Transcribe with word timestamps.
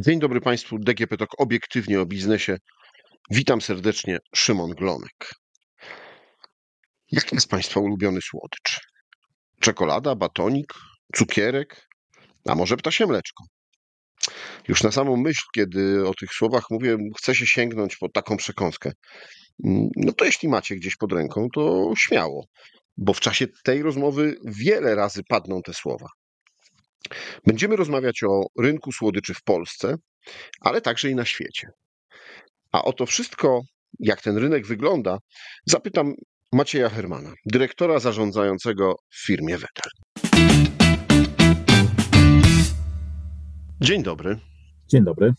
Dzień 0.00 0.18
dobry 0.18 0.40
Państwu, 0.40 0.78
DGP 0.78 1.16
TOK 1.16 1.40
obiektywnie 1.40 2.00
o 2.00 2.06
biznesie. 2.06 2.56
Witam 3.30 3.60
serdecznie, 3.60 4.18
Szymon 4.34 4.70
Glonek. 4.70 5.34
Jaki 7.12 7.34
jest 7.34 7.48
Państwa 7.48 7.80
ulubiony 7.80 8.20
słodycz? 8.22 8.80
Czekolada, 9.60 10.14
batonik, 10.14 10.74
cukierek, 11.14 11.88
a 12.48 12.54
może 12.54 12.76
ptasie 12.76 13.06
mleczko? 13.06 13.44
Już 14.68 14.82
na 14.82 14.92
samą 14.92 15.16
myśl, 15.16 15.42
kiedy 15.54 16.08
o 16.08 16.14
tych 16.14 16.30
słowach 16.32 16.64
mówię, 16.70 16.96
chce 17.18 17.34
się 17.34 17.46
sięgnąć 17.46 17.96
po 17.96 18.08
taką 18.08 18.36
przekąskę. 18.36 18.92
No 19.96 20.12
to 20.12 20.24
jeśli 20.24 20.48
macie 20.48 20.76
gdzieś 20.76 20.96
pod 20.96 21.12
ręką, 21.12 21.48
to 21.54 21.92
śmiało, 21.98 22.46
bo 22.96 23.12
w 23.12 23.20
czasie 23.20 23.46
tej 23.64 23.82
rozmowy 23.82 24.34
wiele 24.44 24.94
razy 24.94 25.22
padną 25.28 25.62
te 25.62 25.74
słowa. 25.74 26.06
Będziemy 27.46 27.76
rozmawiać 27.76 28.22
o 28.22 28.40
rynku 28.58 28.92
słodyczy 28.92 29.34
w 29.34 29.42
Polsce, 29.42 29.94
ale 30.60 30.80
także 30.80 31.10
i 31.10 31.14
na 31.14 31.24
świecie. 31.24 31.68
A 32.72 32.84
o 32.84 32.92
to 32.92 33.06
wszystko, 33.06 33.60
jak 33.98 34.22
ten 34.22 34.36
rynek 34.36 34.66
wygląda, 34.66 35.18
zapytam 35.66 36.14
Macieja 36.52 36.88
Hermana, 36.88 37.32
dyrektora 37.46 37.98
zarządzającego 37.98 38.94
w 39.10 39.26
firmie 39.26 39.58
Wetel. 39.58 39.90
Dzień 43.80 44.02
dobry. 44.02 44.38
Dzień 44.88 45.04
dobry. 45.04 45.32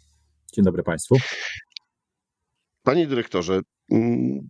Dzień 0.54 0.66
dobry 0.66 0.84
Państwu. 0.84 1.16
Panie 2.84 3.08
dyrektorze, 3.08 3.60
mm, 3.92 4.48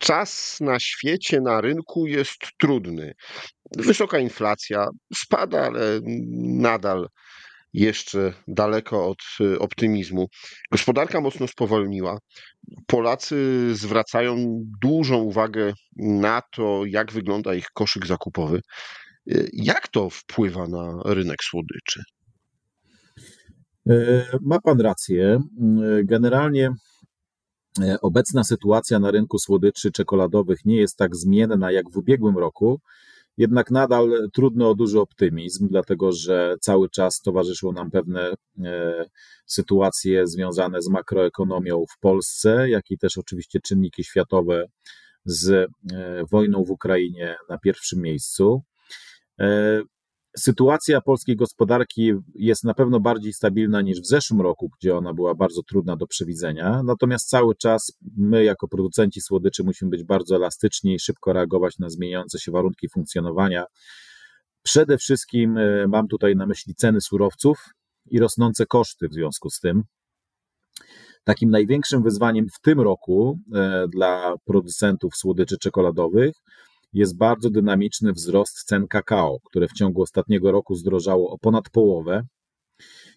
czas 0.00 0.58
na 0.60 0.80
świecie, 0.80 1.40
na 1.40 1.60
rynku 1.60 2.06
jest 2.06 2.38
trudny. 2.58 3.12
Wysoka 3.76 4.18
inflacja 4.18 4.86
spada, 5.14 5.66
ale 5.66 6.00
nadal 6.60 7.08
jeszcze 7.72 8.32
daleko 8.48 9.08
od 9.08 9.18
y, 9.40 9.58
optymizmu. 9.58 10.26
Gospodarka 10.70 11.20
mocno 11.20 11.48
spowolniła. 11.48 12.18
Polacy 12.86 13.68
zwracają 13.74 14.62
dużą 14.82 15.16
uwagę 15.16 15.72
na 15.96 16.42
to, 16.52 16.82
jak 16.86 17.12
wygląda 17.12 17.54
ich 17.54 17.66
koszyk 17.74 18.06
zakupowy. 18.06 18.60
Y, 19.32 19.50
jak 19.52 19.88
to 19.88 20.10
wpływa 20.10 20.68
na 20.68 21.00
rynek 21.04 21.44
słodyczy? 21.44 22.02
E, 23.90 24.24
ma 24.42 24.60
Pan 24.60 24.80
rację. 24.80 25.38
Generalnie 26.04 26.70
obecna 28.02 28.44
sytuacja 28.44 28.98
na 28.98 29.10
rynku 29.10 29.38
słodyczy 29.38 29.92
czekoladowych 29.92 30.64
nie 30.64 30.76
jest 30.76 30.96
tak 30.96 31.16
zmienna 31.16 31.72
jak 31.72 31.90
w 31.90 31.96
ubiegłym 31.96 32.38
roku, 32.38 32.80
jednak 33.36 33.70
nadal 33.70 34.28
trudno 34.32 34.70
o 34.70 34.74
duży 34.74 35.00
optymizm, 35.00 35.68
dlatego 35.68 36.12
że 36.12 36.56
cały 36.60 36.88
czas 36.88 37.20
towarzyszą 37.20 37.72
nam 37.72 37.90
pewne 37.90 38.34
sytuacje 39.46 40.26
związane 40.26 40.82
z 40.82 40.88
makroekonomią 40.88 41.84
w 41.90 41.98
Polsce, 42.00 42.68
jak 42.68 42.90
i 42.90 42.98
też 42.98 43.18
oczywiście 43.18 43.60
czynniki 43.60 44.04
światowe 44.04 44.66
z 45.24 45.70
wojną 46.30 46.64
w 46.64 46.70
Ukrainie 46.70 47.36
na 47.48 47.58
pierwszym 47.58 48.02
miejscu. 48.02 48.62
Sytuacja 50.36 51.00
polskiej 51.00 51.36
gospodarki 51.36 52.12
jest 52.34 52.64
na 52.64 52.74
pewno 52.74 53.00
bardziej 53.00 53.32
stabilna 53.32 53.80
niż 53.80 54.00
w 54.00 54.06
zeszłym 54.06 54.40
roku, 54.40 54.70
gdzie 54.78 54.96
ona 54.96 55.14
była 55.14 55.34
bardzo 55.34 55.62
trudna 55.62 55.96
do 55.96 56.06
przewidzenia. 56.06 56.82
Natomiast 56.84 57.28
cały 57.28 57.54
czas 57.54 57.92
my, 58.16 58.44
jako 58.44 58.68
producenci 58.68 59.20
słodyczy, 59.20 59.64
musimy 59.64 59.90
być 59.90 60.04
bardzo 60.04 60.36
elastyczni 60.36 60.94
i 60.94 60.98
szybko 60.98 61.32
reagować 61.32 61.78
na 61.78 61.90
zmieniające 61.90 62.38
się 62.38 62.52
warunki 62.52 62.88
funkcjonowania. 62.88 63.64
Przede 64.62 64.98
wszystkim 64.98 65.58
e, 65.58 65.88
mam 65.88 66.08
tutaj 66.08 66.36
na 66.36 66.46
myśli 66.46 66.74
ceny 66.74 67.00
surowców 67.00 67.58
i 68.10 68.18
rosnące 68.18 68.66
koszty 68.66 69.08
w 69.08 69.14
związku 69.14 69.50
z 69.50 69.60
tym. 69.60 69.82
Takim 71.24 71.50
największym 71.50 72.02
wyzwaniem 72.02 72.46
w 72.48 72.60
tym 72.60 72.80
roku 72.80 73.38
e, 73.54 73.86
dla 73.88 74.34
producentów 74.44 75.16
słodyczy 75.16 75.58
czekoladowych 75.58 76.32
jest 76.92 77.16
bardzo 77.16 77.50
dynamiczny 77.50 78.12
wzrost 78.12 78.64
cen 78.64 78.88
kakao, 78.88 79.38
które 79.44 79.68
w 79.68 79.72
ciągu 79.72 80.02
ostatniego 80.02 80.52
roku 80.52 80.74
zdrożało 80.74 81.30
o 81.30 81.38
ponad 81.38 81.70
połowę. 81.70 82.22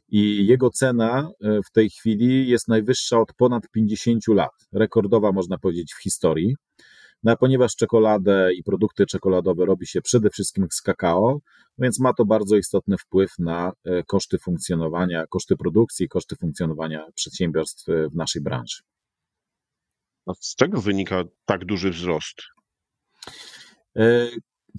I 0.09 0.47
jego 0.47 0.69
cena 0.69 1.31
e, 1.41 1.59
w 1.63 1.71
tej 1.71 1.89
chwili 1.89 2.47
jest 2.47 2.67
najwyższa 2.67 3.19
od 3.19 3.33
ponad 3.33 3.63
50 3.71 4.27
lat. 4.27 4.51
Rekordowa, 4.71 5.31
można 5.31 5.57
powiedzieć, 5.57 5.93
w 5.93 6.03
historii. 6.03 6.55
No 7.23 7.31
a 7.31 7.35
ponieważ 7.35 7.75
czekoladę 7.75 8.53
i 8.53 8.63
produkty 8.63 9.05
czekoladowe 9.05 9.65
robi 9.65 9.87
się 9.87 10.01
przede 10.01 10.29
wszystkim 10.29 10.67
z 10.71 10.81
kakao, 10.81 11.39
więc 11.77 11.99
ma 11.99 12.13
to 12.13 12.25
bardzo 12.25 12.55
istotny 12.55 12.97
wpływ 12.97 13.31
na 13.39 13.71
e, 13.85 14.03
koszty 14.03 14.37
funkcjonowania, 14.37 15.27
koszty 15.27 15.55
produkcji, 15.55 16.09
koszty 16.09 16.35
funkcjonowania 16.35 17.05
przedsiębiorstw 17.15 17.89
e, 17.89 18.09
w 18.09 18.15
naszej 18.15 18.41
branży. 18.41 18.77
A 20.25 20.33
z 20.33 20.55
czego 20.55 20.81
wynika 20.81 21.23
tak 21.45 21.65
duży 21.65 21.89
wzrost? 21.89 22.35
E, 23.97 24.29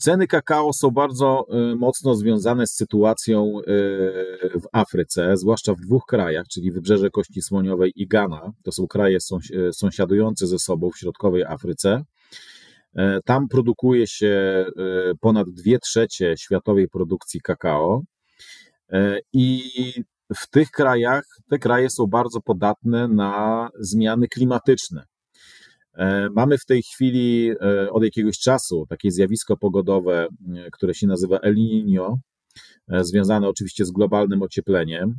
ceny 0.00 0.26
kakao 0.26 0.72
są 0.72 0.90
bardzo 0.90 1.46
e, 1.48 1.76
mocno 1.76 2.14
związane 2.14 2.66
z 2.66 2.72
sytuacją 2.72 3.52
e, 3.58 3.62
w 4.60 4.66
Afryce, 4.72 5.36
zwłaszcza 5.36 5.74
w 5.74 5.80
dwóch 5.80 6.04
krajach, 6.06 6.46
czyli 6.48 6.72
Wybrzeże 6.72 7.10
Kości 7.10 7.42
Słoniowej 7.42 7.92
i 7.96 8.06
Ghana. 8.06 8.52
To 8.62 8.72
są 8.72 8.86
kraje 8.86 9.18
sąsiadujące 9.72 10.46
ze 10.46 10.58
sobą 10.58 10.90
w 10.90 10.98
środkowej 10.98 11.44
Afryce. 11.44 12.02
Tam 13.24 13.48
produkuje 13.48 14.06
się 14.06 14.64
ponad 15.20 15.50
dwie 15.50 15.78
trzecie 15.78 16.34
światowej 16.38 16.88
produkcji 16.88 17.40
kakao. 17.40 18.02
I 19.32 19.62
w 20.36 20.50
tych 20.50 20.70
krajach, 20.70 21.24
te 21.50 21.58
kraje 21.58 21.90
są 21.90 22.06
bardzo 22.06 22.40
podatne 22.40 23.08
na 23.08 23.68
zmiany 23.78 24.28
klimatyczne. 24.28 25.04
E, 25.96 26.28
mamy 26.30 26.58
w 26.58 26.64
tej 26.64 26.82
chwili 26.82 27.50
e, 27.50 27.90
od 27.90 28.04
jakiegoś 28.04 28.38
czasu 28.38 28.86
takie 28.88 29.10
zjawisko 29.10 29.56
pogodowe, 29.56 30.26
e, 30.54 30.70
które 30.70 30.94
się 30.94 31.06
nazywa 31.06 31.38
El 31.38 31.54
Niño, 31.54 32.16
związane 32.88 33.48
oczywiście 33.48 33.84
z 33.84 33.90
globalnym 33.90 34.42
ociepleniem. 34.42 35.18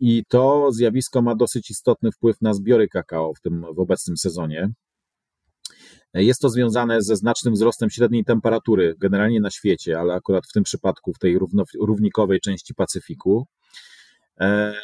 I 0.00 0.24
to 0.28 0.72
zjawisko 0.72 1.22
ma 1.22 1.34
dosyć 1.34 1.70
istotny 1.70 2.12
wpływ 2.12 2.40
na 2.40 2.54
zbiory 2.54 2.88
kakao 2.88 3.34
w 3.34 3.40
tym 3.40 3.66
w 3.74 3.78
obecnym 3.78 4.16
sezonie. 4.16 4.68
Jest 6.14 6.40
to 6.40 6.48
związane 6.48 7.02
ze 7.02 7.16
znacznym 7.16 7.54
wzrostem 7.54 7.90
średniej 7.90 8.24
temperatury 8.24 8.94
generalnie 8.98 9.40
na 9.40 9.50
świecie, 9.50 10.00
ale 10.00 10.14
akurat 10.14 10.46
w 10.46 10.52
tym 10.52 10.62
przypadku 10.62 11.12
w 11.12 11.18
tej 11.18 11.38
równikowej 11.80 12.40
części 12.40 12.74
Pacyfiku. 12.74 13.46
E, 14.40 14.74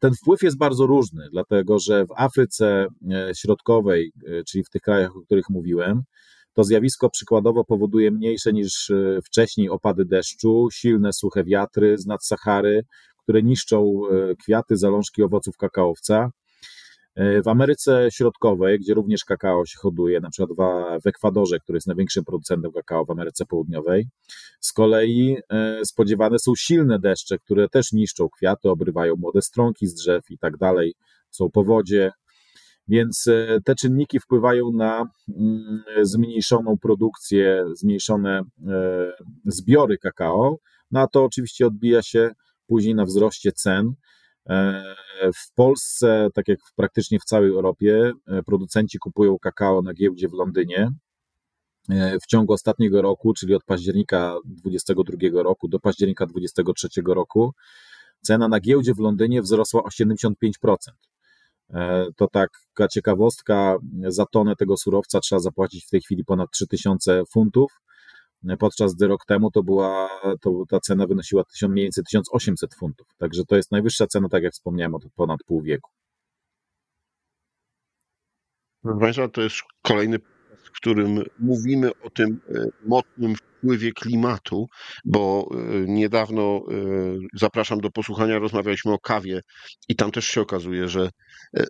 ten 0.00 0.14
wpływ 0.14 0.42
jest 0.42 0.58
bardzo 0.58 0.86
różny, 0.86 1.28
dlatego 1.32 1.78
że 1.78 2.06
w 2.06 2.12
Afryce 2.16 2.86
e, 3.10 3.34
Środkowej, 3.34 4.12
e, 4.26 4.44
czyli 4.44 4.64
w 4.64 4.70
tych 4.70 4.82
krajach, 4.82 5.16
o 5.16 5.20
których 5.20 5.44
mówiłem, 5.50 6.02
to 6.54 6.64
zjawisko 6.64 7.10
przykładowo 7.10 7.64
powoduje 7.64 8.10
mniejsze 8.10 8.52
niż 8.52 8.92
wcześniej 9.26 9.68
opady 9.68 10.04
deszczu, 10.04 10.68
silne 10.72 11.12
suche 11.12 11.44
wiatry 11.44 11.98
z 11.98 12.06
nad 12.06 12.24
Sahary, 12.24 12.82
które 13.22 13.42
niszczą 13.42 14.00
kwiaty, 14.42 14.76
zalążki 14.76 15.22
owoców 15.22 15.56
kakaowca. 15.56 16.30
W 17.16 17.48
Ameryce 17.48 18.08
Środkowej, 18.12 18.78
gdzie 18.78 18.94
również 18.94 19.24
kakao 19.24 19.66
się 19.66 19.78
hoduje, 19.78 20.20
na 20.20 20.30
przykład 20.30 20.50
w 21.04 21.06
Ekwadorze, 21.06 21.58
który 21.58 21.76
jest 21.76 21.86
największym 21.86 22.24
producentem 22.24 22.72
kakao 22.72 23.04
w 23.04 23.10
Ameryce 23.10 23.46
Południowej, 23.46 24.08
z 24.60 24.72
kolei 24.72 25.36
e, 25.48 25.84
spodziewane 25.84 26.38
są 26.38 26.52
silne 26.56 26.98
deszcze, 26.98 27.38
które 27.38 27.68
też 27.68 27.92
niszczą 27.92 28.28
kwiaty, 28.28 28.70
obrywają 28.70 29.16
młode 29.16 29.42
stronki 29.42 29.86
z 29.86 29.94
drzew 29.94 30.30
i 30.30 30.38
tak 30.38 30.56
dalej, 30.56 30.94
są 31.30 31.50
powodzie. 31.50 32.12
Więc 32.88 33.26
e, 33.28 33.58
te 33.64 33.74
czynniki 33.74 34.20
wpływają 34.20 34.72
na 34.72 35.10
mm, 35.38 35.82
zmniejszoną 36.02 36.78
produkcję, 36.78 37.64
zmniejszone 37.74 38.38
e, 38.38 38.42
zbiory 39.46 39.98
kakao, 39.98 40.56
no 40.90 41.00
a 41.00 41.06
to 41.06 41.24
oczywiście 41.24 41.66
odbija 41.66 42.02
się 42.02 42.30
później 42.66 42.94
na 42.94 43.04
wzroście 43.04 43.52
cen. 43.52 43.92
W 45.34 45.54
Polsce, 45.54 46.28
tak 46.34 46.48
jak 46.48 46.58
praktycznie 46.76 47.18
w 47.18 47.24
całej 47.24 47.50
Europie, 47.50 48.12
producenci 48.46 48.98
kupują 48.98 49.38
kakao 49.38 49.82
na 49.82 49.94
giełdzie 49.94 50.28
w 50.28 50.32
Londynie. 50.32 50.90
W 52.22 52.26
ciągu 52.26 52.52
ostatniego 52.52 53.02
roku, 53.02 53.34
czyli 53.34 53.54
od 53.54 53.64
października 53.64 54.36
2022 54.44 55.42
roku 55.42 55.68
do 55.68 55.78
października 55.78 56.26
2023 56.26 57.02
roku, 57.06 57.54
cena 58.20 58.48
na 58.48 58.60
giełdzie 58.60 58.94
w 58.94 58.98
Londynie 58.98 59.42
wzrosła 59.42 59.82
o 59.82 59.88
75%. 59.88 60.32
To 62.16 62.28
taka 62.28 62.88
ciekawostka, 62.88 63.76
za 64.08 64.26
tonę 64.26 64.56
tego 64.56 64.76
surowca 64.76 65.20
trzeba 65.20 65.40
zapłacić 65.40 65.86
w 65.86 65.90
tej 65.90 66.00
chwili 66.00 66.24
ponad 66.24 66.50
3000 66.50 67.22
funtów, 67.30 67.72
podczas 68.58 68.94
gdy 68.94 69.06
rok 69.06 69.24
temu 69.26 69.50
to 69.50 69.62
była, 69.62 70.08
to 70.40 70.64
ta 70.68 70.80
cena 70.80 71.06
wynosiła 71.06 71.44
mniej 71.68 71.84
więcej 71.84 72.04
1800 72.04 72.74
funtów. 72.74 73.06
Także 73.18 73.44
to 73.44 73.56
jest 73.56 73.72
najwyższa 73.72 74.06
cena, 74.06 74.28
tak 74.28 74.42
jak 74.42 74.52
wspomniałem, 74.52 74.94
od 74.94 75.02
ponad 75.16 75.40
pół 75.46 75.62
wieku. 75.62 75.90
Proszę 78.82 79.00
Państwa, 79.00 79.28
to 79.28 79.40
jest 79.40 79.56
kolejny 79.82 80.18
w 80.72 80.76
którym 80.76 81.22
mówimy 81.38 81.90
o 82.02 82.10
tym 82.10 82.40
e, 82.48 82.64
mocnym 82.86 83.34
wpływie 83.34 83.92
klimatu, 83.92 84.68
bo 85.04 85.48
e, 85.50 85.56
niedawno 85.86 86.62
zapraszam 87.34 87.80
do 87.80 87.90
posłuchania, 87.90 88.38
rozmawialiśmy 88.38 88.92
o 88.92 88.98
kawie 88.98 89.40
i 89.88 89.96
tam 89.96 90.10
też 90.10 90.26
się 90.26 90.40
okazuje, 90.40 90.88
że 90.88 91.10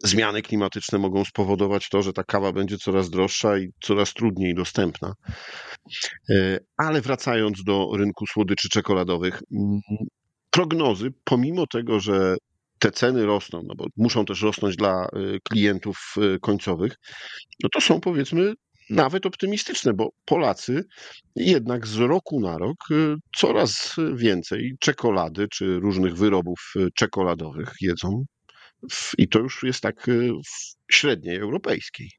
zmiany 0.02 0.42
klimatyczne 0.42 0.98
mogą 0.98 1.24
spowodować 1.24 1.88
to, 1.88 2.02
że 2.02 2.12
ta 2.12 2.24
kawa 2.24 2.52
będzie 2.52 2.78
coraz 2.78 3.10
droższa 3.10 3.58
i 3.58 3.68
coraz 3.82 4.14
trudniej 4.14 4.54
dostępna. 4.54 5.14
Ale 6.76 7.00
wracając 7.00 7.64
do 7.64 7.90
rynku 7.96 8.26
słodyczy 8.26 8.68
czekoladowych, 8.68 9.42
prognozy, 10.50 11.12
pomimo 11.24 11.66
tego, 11.66 12.00
że 12.00 12.36
te 12.78 12.90
ceny 12.90 13.26
rosną, 13.26 13.62
no 13.66 13.74
bo 13.74 13.86
muszą 13.96 14.24
też 14.24 14.42
rosnąć 14.42 14.76
dla 14.76 15.08
klientów 15.50 16.14
końcowych, 16.40 16.96
no 17.62 17.68
to 17.72 17.80
są 17.80 18.00
powiedzmy 18.00 18.54
nawet 18.90 19.26
optymistyczne, 19.26 19.94
bo 19.94 20.10
Polacy 20.24 20.84
jednak 21.36 21.86
z 21.86 21.96
roku 21.96 22.40
na 22.40 22.58
rok 22.58 22.76
y, 22.90 23.14
coraz 23.36 23.96
więcej 24.14 24.76
czekolady 24.80 25.48
czy 25.48 25.80
różnych 25.80 26.16
wyrobów 26.16 26.74
czekoladowych 26.94 27.72
jedzą. 27.80 28.24
I 29.18 29.28
to 29.28 29.38
już 29.38 29.62
jest 29.62 29.80
tak 29.80 30.06
w 30.46 30.94
średniej 30.94 31.36
europejskiej. 31.36 32.10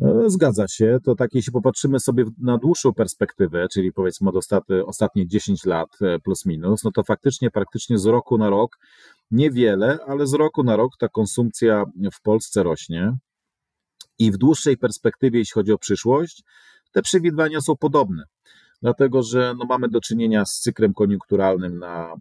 No, 0.00 0.30
zgadza 0.30 0.68
się. 0.68 0.98
To 1.04 1.14
tak, 1.14 1.30
jeśli 1.34 1.52
popatrzymy 1.52 2.00
sobie 2.00 2.24
na 2.42 2.58
dłuższą 2.58 2.94
perspektywę, 2.94 3.66
czyli 3.72 3.92
powiedzmy 3.92 4.28
od 4.28 4.36
ostatnie, 4.36 4.84
ostatnie 4.84 5.26
10 5.26 5.64
lat 5.64 5.88
e, 6.02 6.18
plus 6.18 6.46
minus, 6.46 6.84
no 6.84 6.90
to 6.90 7.04
faktycznie 7.04 7.50
praktycznie 7.50 7.98
z 7.98 8.06
roku 8.06 8.38
na 8.38 8.50
rok 8.50 8.78
niewiele, 9.30 9.98
ale 10.06 10.26
z 10.26 10.34
roku 10.34 10.62
na 10.62 10.76
rok 10.76 10.92
ta 10.98 11.08
konsumpcja 11.08 11.84
w 12.14 12.22
Polsce 12.22 12.62
rośnie. 12.62 13.12
I 14.18 14.32
w 14.32 14.36
dłuższej 14.36 14.76
perspektywie, 14.76 15.38
jeśli 15.38 15.52
chodzi 15.52 15.72
o 15.72 15.78
przyszłość, 15.78 16.42
te 16.92 17.02
przewidywania 17.02 17.60
są 17.60 17.76
podobne. 17.76 18.24
Dlatego, 18.82 19.22
że 19.22 19.54
no 19.58 19.64
mamy 19.64 19.88
do 19.88 20.00
czynienia 20.00 20.44
z 20.44 20.60
cyklem 20.60 20.94
koniunkturalnym 20.94 21.78
na, 21.78 22.14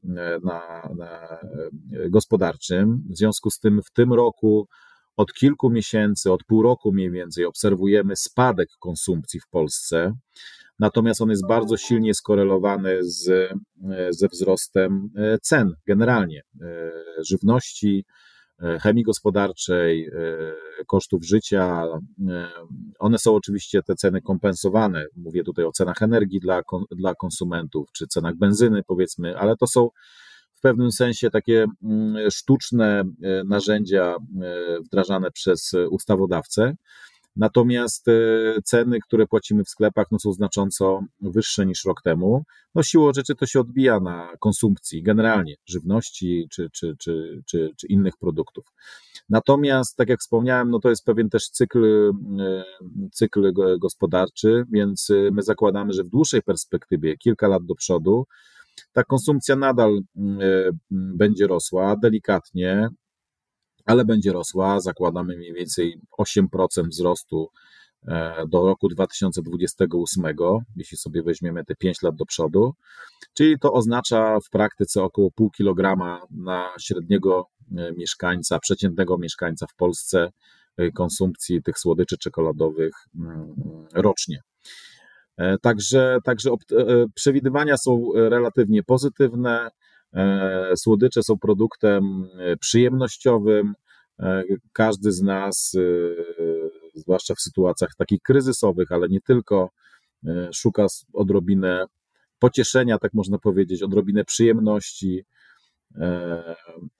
na, 0.43 0.89
na 0.95 1.09
e, 1.11 2.09
gospodarczym. 2.09 3.03
W 3.09 3.17
związku 3.17 3.49
z 3.49 3.59
tym 3.59 3.81
w 3.81 3.91
tym 3.91 4.13
roku 4.13 4.67
od 5.17 5.33
kilku 5.33 5.69
miesięcy, 5.69 6.31
od 6.31 6.43
pół 6.43 6.61
roku 6.63 6.91
mniej 6.91 7.11
więcej, 7.11 7.45
obserwujemy 7.45 8.15
spadek 8.15 8.69
konsumpcji 8.79 9.39
w 9.39 9.47
Polsce, 9.49 10.13
natomiast 10.79 11.21
on 11.21 11.29
jest 11.29 11.47
bardzo 11.47 11.77
silnie 11.77 12.13
skorelowany 12.13 12.97
z, 13.01 13.51
ze 14.09 14.27
wzrostem 14.27 15.09
e, 15.15 15.37
cen 15.41 15.73
generalnie 15.87 16.41
e, 16.61 16.91
żywności, 17.23 18.05
e, 18.07 18.36
chemii 18.81 19.03
gospodarczej, 19.03 20.11
kosztów 20.87 21.25
życia. 21.25 21.83
One 22.99 23.17
są 23.17 23.35
oczywiście 23.35 23.83
te 23.83 23.95
ceny 23.95 24.21
kompensowane. 24.21 25.05
Mówię 25.15 25.43
tutaj 25.43 25.65
o 25.65 25.71
cenach 25.71 26.01
energii 26.01 26.39
dla, 26.39 26.61
dla 26.91 27.15
konsumentów, 27.15 27.89
czy 27.91 28.07
cenach 28.07 28.35
benzyny, 28.35 28.81
powiedzmy, 28.87 29.37
ale 29.37 29.55
to 29.55 29.67
są 29.67 29.89
w 30.57 30.61
pewnym 30.61 30.91
sensie 30.91 31.29
takie 31.29 31.65
mm, 31.83 32.31
sztuczne 32.31 33.03
e, 33.23 33.43
narzędzia 33.43 34.15
e, 34.15 34.79
wdrażane 34.79 35.31
przez 35.31 35.71
ustawodawcę. 35.89 36.75
Natomiast 37.37 38.07
e, 38.07 38.13
ceny, 38.63 38.99
które 38.99 39.27
płacimy 39.27 39.63
w 39.63 39.69
sklepach, 39.69 40.07
no 40.11 40.19
są 40.19 40.33
znacząco 40.33 41.01
wyższe 41.21 41.65
niż 41.65 41.85
rok 41.85 42.01
temu. 42.01 42.43
No 42.75 42.83
siłą 42.83 43.13
rzeczy 43.13 43.35
to 43.35 43.45
się 43.45 43.59
odbija 43.59 43.99
na 43.99 44.29
konsumpcji 44.39 45.03
generalnie 45.03 45.55
żywności 45.65 46.47
czy, 46.51 46.69
czy, 46.73 46.95
czy, 46.99 47.41
czy, 47.45 47.71
czy 47.77 47.87
innych 47.87 48.17
produktów. 48.17 48.65
Natomiast, 49.29 49.95
tak 49.95 50.09
jak 50.09 50.19
wspomniałem, 50.19 50.69
no 50.69 50.79
to 50.79 50.89
jest 50.89 51.05
pewien 51.05 51.29
też 51.29 51.49
cykl, 51.49 52.11
cykl 53.11 53.53
gospodarczy, 53.79 54.65
więc 54.71 55.07
my 55.31 55.43
zakładamy, 55.43 55.93
że 55.93 56.03
w 56.03 56.09
dłuższej 56.09 56.41
perspektywie, 56.41 57.17
kilka 57.17 57.47
lat 57.47 57.65
do 57.65 57.75
przodu, 57.75 58.25
ta 58.93 59.03
konsumpcja 59.03 59.55
nadal 59.55 59.97
e, 59.97 60.01
będzie 60.91 61.47
rosła 61.47 61.95
delikatnie, 61.95 62.89
ale 63.87 64.05
będzie 64.05 64.33
rosła. 64.33 64.79
Zakładamy 64.79 65.37
mniej 65.37 65.53
więcej 65.53 66.01
8% 66.19 66.87
wzrostu 66.87 67.49
e, 68.07 68.33
do 68.47 68.65
roku 68.65 68.87
2028, 68.89 70.23
jeśli 70.75 70.97
sobie 70.97 71.23
weźmiemy 71.23 71.65
te 71.65 71.75
5 71.75 72.01
lat 72.01 72.15
do 72.15 72.25
przodu. 72.25 72.73
Czyli 73.33 73.59
to 73.59 73.73
oznacza 73.73 74.39
w 74.39 74.49
praktyce 74.49 75.03
około 75.03 75.31
pół 75.31 75.49
kilograma 75.49 76.21
na 76.31 76.69
średniego 76.79 77.47
e, 77.77 77.91
mieszkańca, 77.91 78.59
przeciętnego 78.59 79.17
mieszkańca 79.17 79.67
w 79.67 79.75
Polsce 79.75 80.31
konsumpcji 80.93 81.63
tych 81.63 81.79
słodyczy 81.79 82.17
czekoladowych 82.17 82.93
mm, 83.15 83.55
rocznie. 83.93 84.41
E, 85.37 85.57
także, 85.57 86.17
także 86.23 86.49
e, 86.51 86.55
przewidywania 87.13 87.77
są 87.77 88.11
relatywnie 88.15 88.83
pozytywne. 88.83 89.69
E, 90.13 90.71
słodycze 90.75 91.23
są 91.23 91.37
produktem 91.37 92.27
przyjemnościowym. 92.59 93.73
Każdy 94.73 95.11
z 95.11 95.21
nas, 95.21 95.75
zwłaszcza 96.93 97.35
w 97.35 97.41
sytuacjach 97.41 97.95
takich 97.97 98.21
kryzysowych, 98.21 98.91
ale 98.91 99.07
nie 99.09 99.21
tylko, 99.21 99.69
szuka 100.53 100.85
odrobinę 101.13 101.85
pocieszenia, 102.39 102.97
tak 102.97 103.13
można 103.13 103.37
powiedzieć, 103.37 103.83
odrobinę 103.83 104.25
przyjemności 104.25 105.25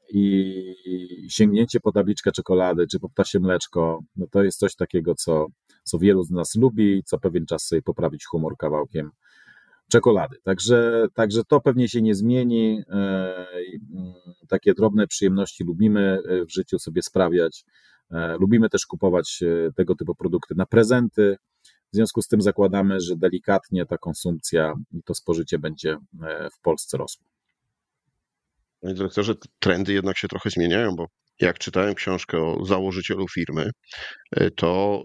i 0.09 0.73
sięgnięcie 1.29 1.79
po 1.79 1.91
tabliczkę 1.91 2.31
czekolady 2.31 2.87
czy 2.87 2.99
po 2.99 3.09
ptasie 3.09 3.39
mleczko, 3.39 3.99
no 4.15 4.27
to 4.31 4.43
jest 4.43 4.59
coś 4.59 4.75
takiego, 4.75 5.15
co 5.15 5.47
co 5.83 5.99
wielu 5.99 6.23
z 6.23 6.31
nas 6.31 6.55
lubi, 6.55 7.03
co 7.05 7.19
pewien 7.19 7.45
czas 7.45 7.65
sobie 7.65 7.81
poprawić 7.81 8.25
humor 8.25 8.57
kawałkiem 8.57 9.11
czekolady. 9.91 10.37
Także, 10.43 11.07
także 11.13 11.43
to 11.47 11.61
pewnie 11.61 11.89
się 11.89 12.01
nie 12.01 12.15
zmieni. 12.15 12.81
E, 12.89 12.93
mm, 12.93 14.13
takie 14.47 14.73
drobne 14.73 15.07
przyjemności 15.07 15.63
lubimy 15.63 16.19
e, 16.29 16.45
w 16.45 16.51
życiu 16.51 16.79
sobie 16.79 17.01
sprawiać. 17.01 17.63
E, 18.11 18.37
lubimy 18.39 18.69
też 18.69 18.85
kupować 18.85 19.43
tego 19.75 19.95
typu 19.95 20.15
produkty 20.15 20.55
na 20.57 20.65
prezenty. 20.65 21.37
W 21.93 21.95
związku 21.95 22.21
z 22.21 22.27
tym 22.27 22.41
zakładamy, 22.41 22.99
że 22.99 23.15
delikatnie 23.15 23.85
ta 23.85 23.97
konsumpcja 23.97 24.73
i 24.91 25.03
to 25.03 25.15
spożycie 25.15 25.59
będzie 25.59 25.97
w 26.57 26.61
Polsce 26.61 26.97
rosło. 26.97 27.25
Panie 28.81 28.93
dyrektorze, 28.93 29.33
trendy 29.59 29.93
jednak 29.93 30.17
się 30.17 30.27
trochę 30.27 30.49
zmieniają, 30.49 30.95
bo 30.95 31.05
jak 31.41 31.59
czytałem 31.59 31.95
książkę 31.95 32.37
o 32.41 32.65
założycielu 32.65 33.27
firmy, 33.27 33.71
to 34.55 35.03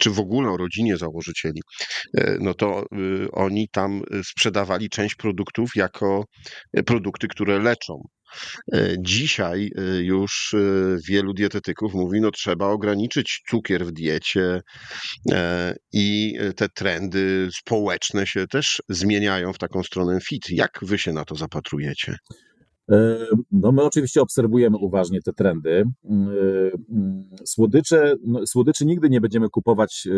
czy 0.00 0.10
w 0.10 0.20
ogóle 0.20 0.50
o 0.50 0.56
rodzinie 0.56 0.96
założycieli, 0.96 1.60
e, 2.18 2.36
no 2.40 2.54
to 2.54 2.84
oni 3.32 3.68
tam 3.72 4.02
sprzedawali 4.24 4.88
część 4.88 5.14
produktów 5.14 5.70
jako 5.76 6.24
produkty, 6.86 7.28
które 7.28 7.58
leczą. 7.58 8.02
Dzisiaj 8.98 9.70
już 10.00 10.54
wielu 11.08 11.34
dietetyków 11.34 11.94
mówi, 11.94 12.20
no 12.20 12.30
trzeba 12.30 12.66
ograniczyć 12.66 13.42
cukier 13.48 13.86
w 13.86 13.92
diecie 13.92 14.60
i 15.92 16.34
te 16.56 16.68
trendy 16.68 17.48
społeczne 17.52 18.26
się 18.26 18.46
też 18.46 18.82
zmieniają 18.88 19.52
w 19.52 19.58
taką 19.58 19.82
stronę 19.82 20.18
fit. 20.20 20.50
Jak 20.50 20.78
wy 20.82 20.98
się 20.98 21.12
na 21.12 21.24
to 21.24 21.34
zapatrujecie? 21.34 22.16
No 23.52 23.72
my 23.72 23.82
oczywiście 23.82 24.22
obserwujemy 24.22 24.76
uważnie 24.76 25.22
te 25.22 25.32
trendy. 25.32 25.84
Słodycze, 27.44 28.14
no, 28.26 28.46
słodyczy 28.46 28.86
nigdy 28.86 29.10
nie 29.10 29.20
będziemy 29.20 29.48
kupować 29.48 30.08
e, 30.10 30.12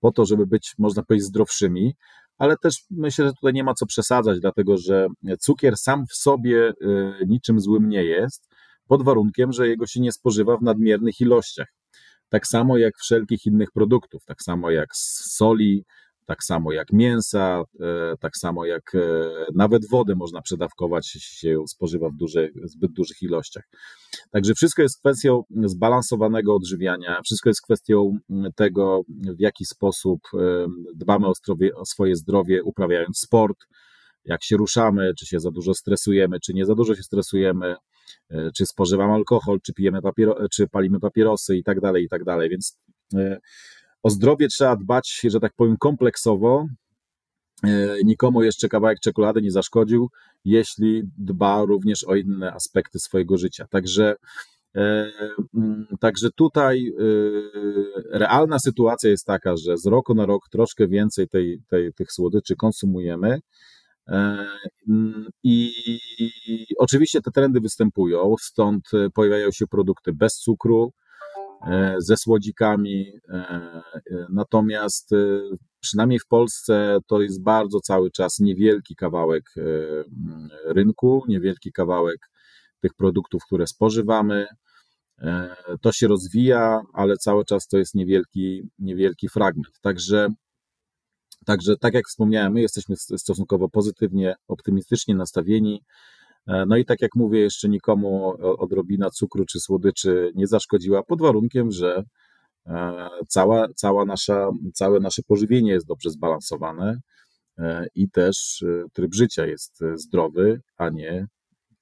po 0.00 0.12
to, 0.12 0.26
żeby 0.26 0.46
być, 0.46 0.74
można 0.78 1.02
powiedzieć, 1.02 1.26
zdrowszymi, 1.26 1.94
ale 2.38 2.56
też 2.56 2.74
myślę, 2.90 3.26
że 3.26 3.32
tutaj 3.32 3.52
nie 3.52 3.64
ma 3.64 3.74
co 3.74 3.86
przesadzać, 3.86 4.40
dlatego 4.40 4.76
że 4.76 5.06
cukier 5.40 5.76
sam 5.76 6.04
w 6.06 6.14
sobie 6.14 6.72
niczym 7.26 7.60
złym 7.60 7.88
nie 7.88 8.04
jest, 8.04 8.48
pod 8.86 9.02
warunkiem, 9.02 9.52
że 9.52 9.68
jego 9.68 9.86
się 9.86 10.00
nie 10.00 10.12
spożywa 10.12 10.56
w 10.56 10.62
nadmiernych 10.62 11.20
ilościach. 11.20 11.68
Tak 12.28 12.46
samo 12.46 12.78
jak 12.78 12.98
wszelkich 12.98 13.46
innych 13.46 13.68
produktów, 13.74 14.24
tak 14.24 14.42
samo 14.42 14.70
jak 14.70 14.88
soli, 14.96 15.84
tak 16.30 16.44
samo 16.44 16.72
jak 16.72 16.92
mięsa, 16.92 17.62
e, 17.80 18.16
tak 18.20 18.36
samo 18.36 18.64
jak 18.64 18.94
e, 18.94 18.98
nawet 19.54 19.88
wodę 19.90 20.14
można 20.14 20.42
przedawkować, 20.42 21.14
jeśli 21.14 21.36
się 21.36 21.50
ją 21.50 21.66
spożywa 21.66 22.08
w 22.08 22.16
duży, 22.16 22.52
zbyt 22.64 22.92
dużych 22.92 23.22
ilościach. 23.22 23.64
Także 24.30 24.54
wszystko 24.54 24.82
jest 24.82 24.98
kwestią 25.00 25.42
zbalansowanego 25.64 26.54
odżywiania, 26.54 27.20
wszystko 27.24 27.50
jest 27.50 27.62
kwestią 27.62 28.18
tego, 28.56 29.00
w 29.08 29.40
jaki 29.40 29.64
sposób 29.64 30.20
e, 30.34 30.66
dbamy 30.94 31.26
o, 31.26 31.34
zdrowie, 31.34 31.74
o 31.74 31.84
swoje 31.86 32.16
zdrowie, 32.16 32.62
uprawiając 32.62 33.18
sport, 33.18 33.58
jak 34.24 34.44
się 34.44 34.56
ruszamy, 34.56 35.12
czy 35.18 35.26
się 35.26 35.40
za 35.40 35.50
dużo 35.50 35.74
stresujemy, 35.74 36.40
czy 36.40 36.54
nie 36.54 36.66
za 36.66 36.74
dużo 36.74 36.94
się 36.94 37.02
stresujemy, 37.02 37.74
czy 38.56 38.66
spożywamy 38.66 39.12
alkohol, 39.12 39.58
czy 39.62 39.72
pijemy 39.72 40.02
papiero, 40.02 40.48
czy 40.52 40.68
palimy 40.68 41.00
papierosy 41.00 41.56
i 41.56 41.62
tak 41.62 41.80
dalej, 41.80 42.04
i 42.04 42.08
tak 42.08 42.24
dalej. 42.24 42.50
Więc 42.50 42.78
o 44.02 44.10
zdrowie 44.10 44.48
trzeba 44.48 44.76
dbać, 44.76 45.20
że 45.24 45.40
tak 45.40 45.52
powiem, 45.56 45.76
kompleksowo. 45.76 46.66
E, 47.64 47.96
nikomu 48.04 48.42
jeszcze 48.42 48.68
kawałek 48.68 49.00
czekolady 49.00 49.42
nie 49.42 49.50
zaszkodził, 49.50 50.10
jeśli 50.44 51.02
dba 51.18 51.64
również 51.64 52.04
o 52.04 52.14
inne 52.14 52.52
aspekty 52.52 52.98
swojego 52.98 53.38
życia. 53.38 53.66
Także 53.70 54.16
Mm, 55.54 55.86
także 56.00 56.30
tutaj 56.30 56.92
realna 58.10 58.58
sytuacja 58.58 59.10
jest 59.10 59.26
taka, 59.26 59.56
że 59.56 59.78
z 59.78 59.86
roku 59.86 60.14
na 60.14 60.26
rok 60.26 60.48
troszkę 60.48 60.88
więcej 60.88 61.28
tej, 61.28 61.62
tej, 61.68 61.92
tych 61.92 62.12
słodyczy 62.12 62.56
konsumujemy. 62.56 63.40
I 65.42 65.72
oczywiście 66.78 67.20
te 67.20 67.30
trendy 67.30 67.60
występują, 67.60 68.34
stąd 68.40 68.90
pojawiają 69.14 69.50
się 69.50 69.66
produkty 69.66 70.12
bez 70.12 70.34
cukru, 70.34 70.92
E, 70.92 70.99
ze 71.98 72.16
słodzikami. 72.16 73.12
E, 73.28 73.32
e, 73.32 73.82
natomiast 74.28 75.10
przynajmniej 75.80 76.18
w 76.18 76.26
Polsce 76.26 76.98
to 77.06 77.20
jest 77.20 77.42
bardzo 77.42 77.80
cały 77.80 78.10
czas 78.10 78.38
niewielki 78.38 78.96
kawałek 78.96 79.44
rynku, 80.64 81.22
niewielki 81.28 81.72
kawałek 81.72 82.30
tych 82.80 82.94
produktów, 82.94 83.42
które 83.46 83.66
spożywamy. 83.66 84.46
To 85.80 85.92
się 85.92 86.08
rozwija, 86.08 86.80
ale 86.92 87.16
cały 87.16 87.44
czas 87.44 87.66
to 87.68 87.78
jest 87.78 87.94
niewielki, 87.94 88.62
niewielki 88.78 89.28
fragment. 89.28 89.80
Także, 89.80 90.28
także, 91.46 91.76
tak 91.76 91.94
jak 91.94 92.06
wspomniałem, 92.08 92.52
my 92.52 92.60
jesteśmy 92.60 92.96
stosunkowo 92.96 93.68
pozytywnie, 93.68 94.34
optymistycznie 94.48 95.14
nastawieni. 95.14 95.82
E, 96.46 96.64
no 96.66 96.76
i 96.76 96.84
tak 96.84 97.02
jak 97.02 97.14
mówię, 97.14 97.40
jeszcze 97.40 97.68
nikomu 97.68 98.34
odrobina 98.58 99.10
cukru 99.10 99.44
czy 99.44 99.60
słodyczy 99.60 100.32
nie 100.34 100.46
zaszkodziła, 100.46 101.02
pod 101.02 101.20
warunkiem, 101.20 101.70
że 101.70 102.04
e, 102.66 103.08
cała, 103.28 103.68
cała 103.76 104.04
nasza, 104.04 104.50
całe 104.74 105.00
nasze 105.00 105.22
pożywienie 105.22 105.72
jest 105.72 105.86
dobrze 105.86 106.10
zbalansowane 106.10 107.00
e, 107.58 107.86
i 107.94 108.10
też 108.10 108.64
tryb 108.92 109.14
życia 109.14 109.46
jest 109.46 109.80
zdrowy, 109.94 110.60
a 110.76 110.88
nie 110.88 111.26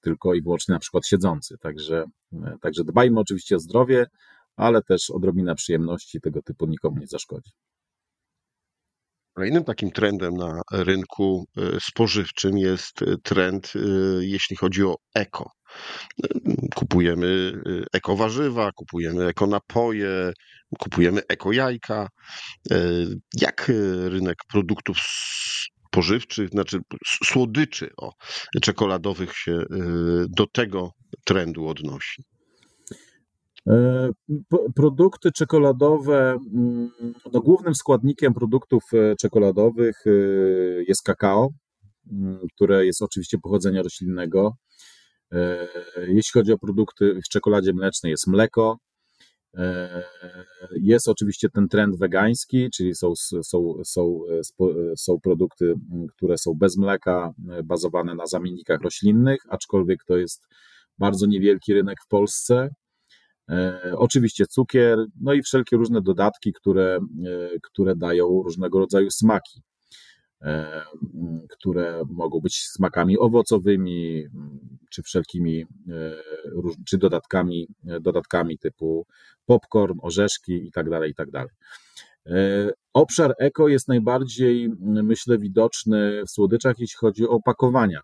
tylko 0.00 0.34
i 0.34 0.42
wyłącznie 0.42 0.72
na 0.72 0.78
przykład 0.78 1.06
siedzący. 1.06 1.58
Także, 1.58 2.04
także 2.60 2.84
dbajmy 2.84 3.20
oczywiście 3.20 3.56
o 3.56 3.58
zdrowie, 3.58 4.06
ale 4.56 4.82
też 4.82 5.10
odrobina 5.10 5.54
przyjemności 5.54 6.20
tego 6.20 6.42
typu 6.42 6.66
nikomu 6.66 6.98
nie 6.98 7.06
zaszkodzi. 7.06 7.50
Kolejnym 9.38 9.64
takim 9.64 9.90
trendem 9.90 10.37
na 10.37 10.62
rynku 10.73 11.47
e, 11.57 11.80
spożywczym 11.80 12.59
jest 12.59 13.02
e, 13.02 13.16
trend, 13.23 13.73
e, 13.76 13.78
jeśli 14.21 14.57
chodzi 14.57 14.85
o 14.85 14.97
eko. 15.14 15.50
Kupujemy 16.75 17.52
eko 17.92 18.16
warzywa, 18.16 18.73
kupujemy 18.73 19.26
eko 19.26 19.47
napoje, 19.47 20.33
kupujemy 20.78 21.21
eko 21.28 21.52
jajka. 21.52 22.09
Jak 23.40 23.73
rynek 24.04 24.37
produktów 24.49 24.99
spożywczych, 25.88 26.49
znaczy 26.49 26.78
słodyczy 27.25 27.90
o, 27.97 28.12
czekoladowych 28.62 29.33
się 29.37 29.62
do 30.28 30.47
tego 30.47 30.90
trendu 31.25 31.68
odnosi? 31.68 32.23
E, 33.68 34.10
produkty 34.75 35.32
czekoladowe, 35.32 36.38
mm, 36.54 36.90
no 37.32 37.40
głównym 37.40 37.75
składnikiem 37.75 38.34
produktów 38.34 38.82
e, 38.92 39.16
czekoladowych 39.16 39.96
e, 40.06 40.10
jest 40.88 41.02
kakao, 41.02 41.48
mm, 42.12 42.38
które 42.54 42.87
jest 42.87 43.02
oczywiście 43.02 43.38
pochodzenia 43.38 43.82
roślinnego. 43.82 44.56
Jeśli 45.96 46.40
chodzi 46.40 46.52
o 46.52 46.58
produkty 46.58 47.20
w 47.25 47.28
czekoladzie 47.28 47.72
mlecznej, 47.72 48.10
jest 48.10 48.26
mleko. 48.26 48.78
Jest 50.70 51.08
oczywiście 51.08 51.48
ten 51.48 51.68
trend 51.68 51.98
wegański, 51.98 52.70
czyli 52.70 52.94
są, 52.94 53.12
są, 53.42 53.75
są, 53.84 54.20
są 54.96 55.20
produkty, 55.20 55.75
które 56.16 56.38
są 56.38 56.54
bez 56.54 56.76
mleka, 56.76 57.32
bazowane 57.64 58.14
na 58.14 58.26
zamiennikach 58.26 58.80
roślinnych, 58.80 59.38
aczkolwiek 59.48 60.04
to 60.04 60.16
jest 60.16 60.46
bardzo 60.98 61.26
niewielki 61.26 61.75
rynek 61.75 61.98
w 62.04 62.08
Polsce. 62.08 62.68
E, 63.50 63.92
oczywiście 63.96 64.46
cukier, 64.46 64.98
no 65.20 65.32
i 65.32 65.42
wszelkie 65.42 65.76
różne 65.76 66.02
dodatki, 66.02 66.52
które, 66.52 66.96
e, 66.96 67.00
które 67.62 67.96
dają 67.96 68.42
różnego 68.42 68.78
rodzaju 68.78 69.10
smaki, 69.10 69.62
e, 70.42 70.82
które 71.50 72.02
mogą 72.10 72.40
być 72.40 72.62
smakami 72.62 73.18
owocowymi, 73.18 74.24
czy 74.90 75.02
wszelkimi, 75.02 75.64
czy 76.86 76.98
dodatkami, 76.98 77.68
dodatkami 78.00 78.58
typu 78.58 79.06
popcorn, 79.46 79.98
orzeszki 80.02 80.64
itd., 80.64 80.90
tak 80.90 81.08
itd. 81.08 81.30
Tak 81.32 81.48
obszar 82.92 83.34
eko 83.38 83.68
jest 83.68 83.88
najbardziej, 83.88 84.70
myślę, 84.80 85.38
widoczny 85.38 86.22
w 86.26 86.30
słodyczach, 86.30 86.78
jeśli 86.78 86.96
chodzi 86.96 87.24
o 87.28 87.30
opakowania. 87.30 88.00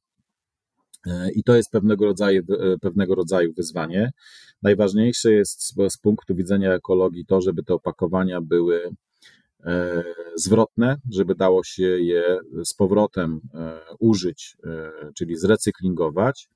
I 1.35 1.45
to 1.45 1.57
jest 1.57 1.71
pewnego 1.71 2.05
rodzaju, 2.05 2.43
pewnego 2.81 3.15
rodzaju 3.15 3.53
wyzwanie. 3.53 4.13
Najważniejsze 4.63 5.33
jest 5.33 5.63
z, 5.63 5.75
z 5.89 5.97
punktu 5.97 6.35
widzenia 6.35 6.75
ekologii 6.75 7.27
to, 7.27 7.41
żeby 7.41 7.63
te 7.63 7.75
opakowania 7.75 8.41
były 8.41 8.91
e, 9.65 10.05
zwrotne, 10.37 10.97
żeby 11.13 11.35
dało 11.35 11.65
się 11.65 11.83
je 11.83 12.39
z 12.65 12.75
powrotem 12.75 13.41
e, 13.55 13.81
użyć, 13.99 14.57
e, 14.65 14.91
czyli 15.15 15.37
zrecyklingować. 15.37 16.49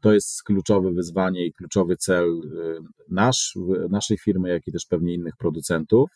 To 0.00 0.12
jest 0.12 0.42
kluczowe 0.42 0.92
wyzwanie 0.92 1.46
i 1.46 1.52
kluczowy 1.52 1.96
cel 1.96 2.40
nasz, 3.08 3.58
naszej 3.90 4.18
firmy, 4.18 4.48
jak 4.48 4.68
i 4.68 4.72
też 4.72 4.86
pewnie 4.86 5.14
innych 5.14 5.36
producentów. 5.36 6.10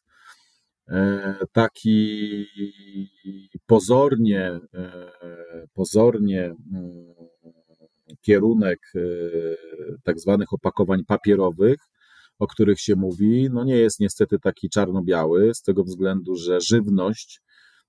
Taki 1.53 2.47
pozornie, 3.67 4.61
pozornie 5.75 6.55
mm, 6.73 7.15
kierunek 8.21 8.93
e, 8.95 9.01
tak 10.03 10.21
zwanych 10.21 10.53
opakowań 10.53 11.05
papierowych, 11.05 11.79
o 12.39 12.47
których 12.47 12.81
się 12.81 12.97
mówi, 12.97 13.49
no 13.53 13.65
nie 13.65 13.77
jest 13.77 14.01
niestety 14.01 14.39
taki 14.39 14.71
czarno-biały, 14.71 15.55
z 15.55 15.63
tego 15.63 15.85
względu, 15.85 16.37
że 16.37 16.61
żywność, 16.61 17.41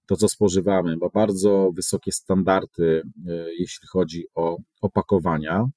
to 0.06 0.16
co 0.16 0.30
spożywamy, 0.30 0.98
ma 0.98 1.10
bardzo 1.14 1.72
wysokie 1.76 2.12
standardy, 2.12 3.02
e, 3.28 3.54
jeśli 3.60 3.88
chodzi 3.88 4.26
o 4.36 4.58
opakowania, 4.82 5.60
e, 5.60 5.70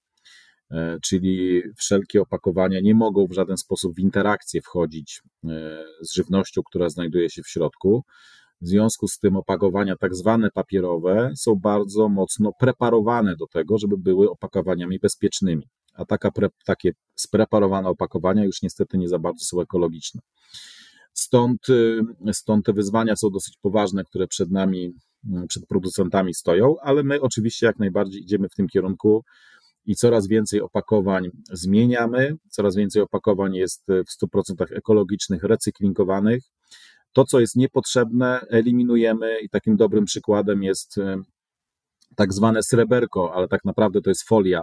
czyli 1.02 1.62
wszelkie 1.76 2.20
opakowania 2.20 2.80
nie 2.80 2.94
mogą 2.94 3.26
w 3.26 3.32
żaden 3.32 3.56
sposób 3.56 3.94
w 3.94 3.98
interakcję 3.98 4.60
wchodzić 4.60 5.22
z 6.00 6.14
żywnością, 6.14 6.62
która 6.62 6.88
znajduje 6.88 7.30
się 7.30 7.42
w 7.42 7.48
środku. 7.48 8.04
W 8.60 8.68
związku 8.68 9.08
z 9.08 9.18
tym 9.18 9.36
opakowania 9.36 9.96
tak 9.96 10.14
zwane 10.14 10.50
papierowe 10.50 11.32
są 11.36 11.54
bardzo 11.54 12.08
mocno 12.08 12.52
preparowane 12.60 13.36
do 13.36 13.46
tego, 13.46 13.78
żeby 13.78 13.98
były 13.98 14.30
opakowaniami 14.30 14.98
bezpiecznymi. 14.98 15.68
A 15.94 16.04
taka 16.04 16.30
pre, 16.30 16.48
takie 16.66 16.92
spreparowane 17.14 17.88
opakowania 17.88 18.44
już 18.44 18.62
niestety 18.62 18.98
nie 18.98 19.08
za 19.08 19.18
bardzo 19.18 19.44
są 19.44 19.60
ekologiczne. 19.60 20.20
Stąd, 21.12 21.68
y, 21.68 22.00
stąd 22.32 22.66
te 22.66 22.72
wyzwania 22.72 23.16
są 23.16 23.30
dosyć 23.30 23.54
poważne, 23.62 24.04
które 24.04 24.26
przed 24.26 24.50
nami, 24.50 24.92
y, 25.44 25.46
przed 25.48 25.66
producentami 25.66 26.34
stoją, 26.34 26.74
ale 26.82 27.02
my 27.02 27.20
oczywiście 27.20 27.66
jak 27.66 27.78
najbardziej 27.78 28.22
idziemy 28.22 28.48
w 28.48 28.54
tym 28.54 28.68
kierunku 28.68 29.24
i 29.86 29.96
coraz 29.96 30.28
więcej 30.28 30.60
opakowań 30.60 31.30
zmieniamy, 31.52 32.36
coraz 32.50 32.76
więcej 32.76 33.02
opakowań 33.02 33.54
jest 33.54 33.84
w 33.88 34.24
100% 34.24 34.76
ekologicznych, 34.76 35.42
recyklingowanych. 35.42 36.42
To, 37.12 37.24
co 37.24 37.40
jest 37.40 37.56
niepotrzebne, 37.56 38.40
eliminujemy 38.50 39.40
i 39.40 39.48
takim 39.48 39.76
dobrym 39.76 40.04
przykładem 40.04 40.62
jest 40.62 40.98
e, 40.98 41.22
tak 42.16 42.32
zwane 42.32 42.62
sreberko, 42.62 43.34
ale 43.34 43.48
tak 43.48 43.64
naprawdę 43.64 44.00
to 44.00 44.10
jest 44.10 44.28
folia, 44.28 44.62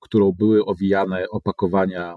którą 0.00 0.32
były 0.32 0.64
owijane 0.64 1.26
opakowania 1.30 2.14
e, 2.14 2.16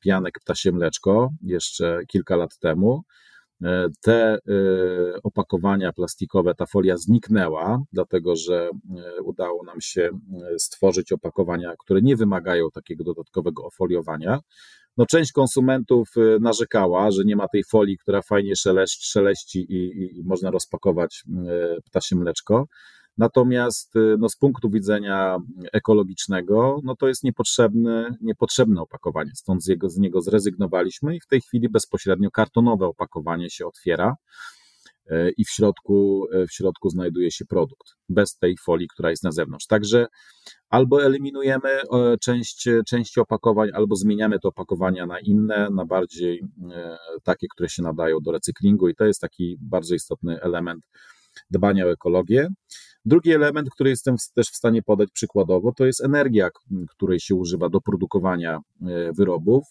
pianek 0.00 0.34
ptasie 0.40 0.72
mleczko 0.72 1.30
jeszcze 1.42 2.00
kilka 2.08 2.36
lat 2.36 2.58
temu. 2.58 3.02
E, 3.62 3.88
te 4.02 4.38
opakowania 5.22 5.92
plastikowe, 5.92 6.54
ta 6.54 6.66
folia 6.66 6.96
zniknęła, 6.96 7.82
dlatego 7.92 8.36
że 8.36 8.70
udało 9.24 9.64
nam 9.64 9.80
się 9.80 10.10
stworzyć 10.58 11.12
opakowania, 11.12 11.74
które 11.78 12.02
nie 12.02 12.16
wymagają 12.16 12.70
takiego 12.70 13.04
dodatkowego 13.04 13.64
ofoliowania. 13.64 14.40
No, 14.96 15.06
część 15.06 15.32
konsumentów 15.32 16.08
narzekała, 16.40 17.10
że 17.10 17.24
nie 17.24 17.36
ma 17.36 17.48
tej 17.48 17.64
folii, 17.64 17.98
która 17.98 18.22
fajnie 18.22 18.56
szeleści, 18.56 19.10
szeleści 19.10 19.58
i, 19.58 20.18
i 20.18 20.24
można 20.24 20.50
rozpakować 20.50 21.24
ptasie 21.84 22.16
mleczko. 22.16 22.66
Natomiast 23.18 23.96
y, 23.96 24.16
no, 24.18 24.28
z 24.28 24.36
punktu 24.36 24.70
widzenia 24.70 25.36
ekologicznego, 25.72 26.80
no 26.84 26.96
to 26.96 27.08
jest 27.08 27.24
niepotrzebne, 27.24 28.16
niepotrzebne 28.20 28.80
opakowanie, 28.80 29.30
stąd 29.34 29.64
z, 29.64 29.66
jego, 29.66 29.88
z 29.88 29.98
niego 29.98 30.20
zrezygnowaliśmy 30.20 31.16
i 31.16 31.20
w 31.20 31.26
tej 31.26 31.40
chwili 31.40 31.68
bezpośrednio 31.68 32.30
kartonowe 32.30 32.86
opakowanie 32.86 33.50
się 33.50 33.66
otwiera 33.66 34.16
i 35.36 35.44
w 35.44 35.50
środku, 35.50 36.26
w 36.48 36.54
środku 36.54 36.90
znajduje 36.90 37.30
się 37.30 37.44
produkt, 37.44 37.88
bez 38.08 38.36
tej 38.36 38.56
folii, 38.64 38.88
która 38.88 39.10
jest 39.10 39.24
na 39.24 39.32
zewnątrz. 39.32 39.66
Także 39.66 40.06
albo 40.68 41.04
eliminujemy 41.04 41.68
część, 42.20 42.68
część 42.88 43.18
opakowań, 43.18 43.70
albo 43.74 43.96
zmieniamy 43.96 44.38
te 44.38 44.48
opakowania 44.48 45.06
na 45.06 45.20
inne, 45.20 45.68
na 45.70 45.86
bardziej 45.86 46.42
takie, 47.22 47.46
które 47.54 47.68
się 47.68 47.82
nadają 47.82 48.18
do 48.20 48.32
recyklingu, 48.32 48.88
i 48.88 48.94
to 48.94 49.04
jest 49.04 49.20
taki 49.20 49.56
bardzo 49.60 49.94
istotny 49.94 50.40
element 50.40 50.84
dbania 51.50 51.86
o 51.86 51.90
ekologię. 51.90 52.48
Drugi 53.04 53.32
element, 53.32 53.70
który 53.70 53.90
jestem 53.90 54.16
też 54.34 54.46
w 54.46 54.56
stanie 54.56 54.82
podać 54.82 55.08
przykładowo, 55.12 55.72
to 55.72 55.86
jest 55.86 56.04
energia, 56.04 56.48
której 56.88 57.20
się 57.20 57.34
używa 57.34 57.68
do 57.68 57.80
produkowania 57.80 58.58
wyrobów. 59.18 59.64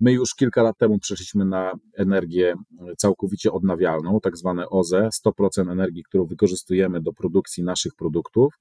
My 0.00 0.12
już 0.12 0.34
kilka 0.34 0.62
lat 0.62 0.78
temu 0.78 0.98
przeszliśmy 0.98 1.44
na 1.44 1.72
energię 1.96 2.54
całkowicie 2.98 3.52
odnawialną, 3.52 4.20
tak 4.20 4.36
zwane 4.36 4.68
OZE. 4.68 5.08
100% 5.26 5.72
energii, 5.72 6.02
którą 6.02 6.26
wykorzystujemy 6.26 7.00
do 7.00 7.12
produkcji 7.12 7.64
naszych 7.64 7.94
produktów, 7.94 8.54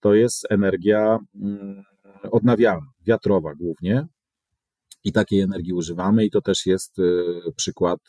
to 0.00 0.14
jest 0.14 0.46
energia 0.50 1.18
mm, 1.34 1.82
odnawialna, 2.30 2.86
wiatrowa 3.06 3.54
głównie. 3.54 4.06
I 5.04 5.12
takiej 5.12 5.40
energii 5.40 5.72
używamy, 5.72 6.24
i 6.24 6.30
to 6.30 6.40
też 6.40 6.66
jest 6.66 6.98
y, 6.98 7.52
przykład 7.56 8.00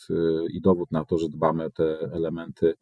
i 0.50 0.62
dowód 0.62 0.92
na 0.92 1.06
to, 1.06 1.18
że 1.18 1.30
dbamy 1.30 1.66
o 1.66 1.70
te 1.70 2.00
elementy 2.00 2.74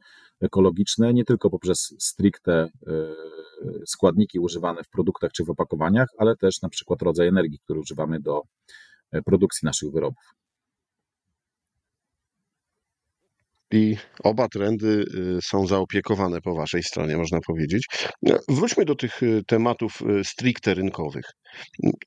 ekologiczne, 0.42 1.14
nie 1.14 1.26
tylko 1.26 1.50
poprzez 1.50 1.96
stricte 2.00 2.70
y, 2.88 3.86
składniki 3.86 4.40
używane 4.40 4.84
w 4.84 4.90
produktach 4.90 5.32
czy 5.32 5.44
w 5.44 5.50
opakowaniach, 5.50 6.08
ale 6.18 6.36
też 6.36 6.62
na 6.62 6.70
przykład 6.70 7.02
rodzaj 7.02 7.28
energii, 7.28 7.60
który 7.64 7.80
używamy 7.80 8.20
do 8.20 8.42
produkcji 9.26 9.66
naszych 9.66 9.92
wyrobów. 9.92 10.24
I 13.72 13.98
oba 14.24 14.48
trendy 14.48 15.06
y, 15.38 15.42
są 15.42 15.68
zaopiekowane 15.68 16.42
po 16.42 16.56
waszej 16.56 16.84
stronie, 16.84 17.18
można 17.18 17.40
powiedzieć. 17.48 17.86
No, 18.22 18.40
wróćmy 18.50 18.86
do 18.86 18.96
tych 18.96 19.24
y, 19.24 19.42
tematów 19.48 20.02
y, 20.02 20.24
stricte 20.24 20.74
rynkowych. 20.74 21.26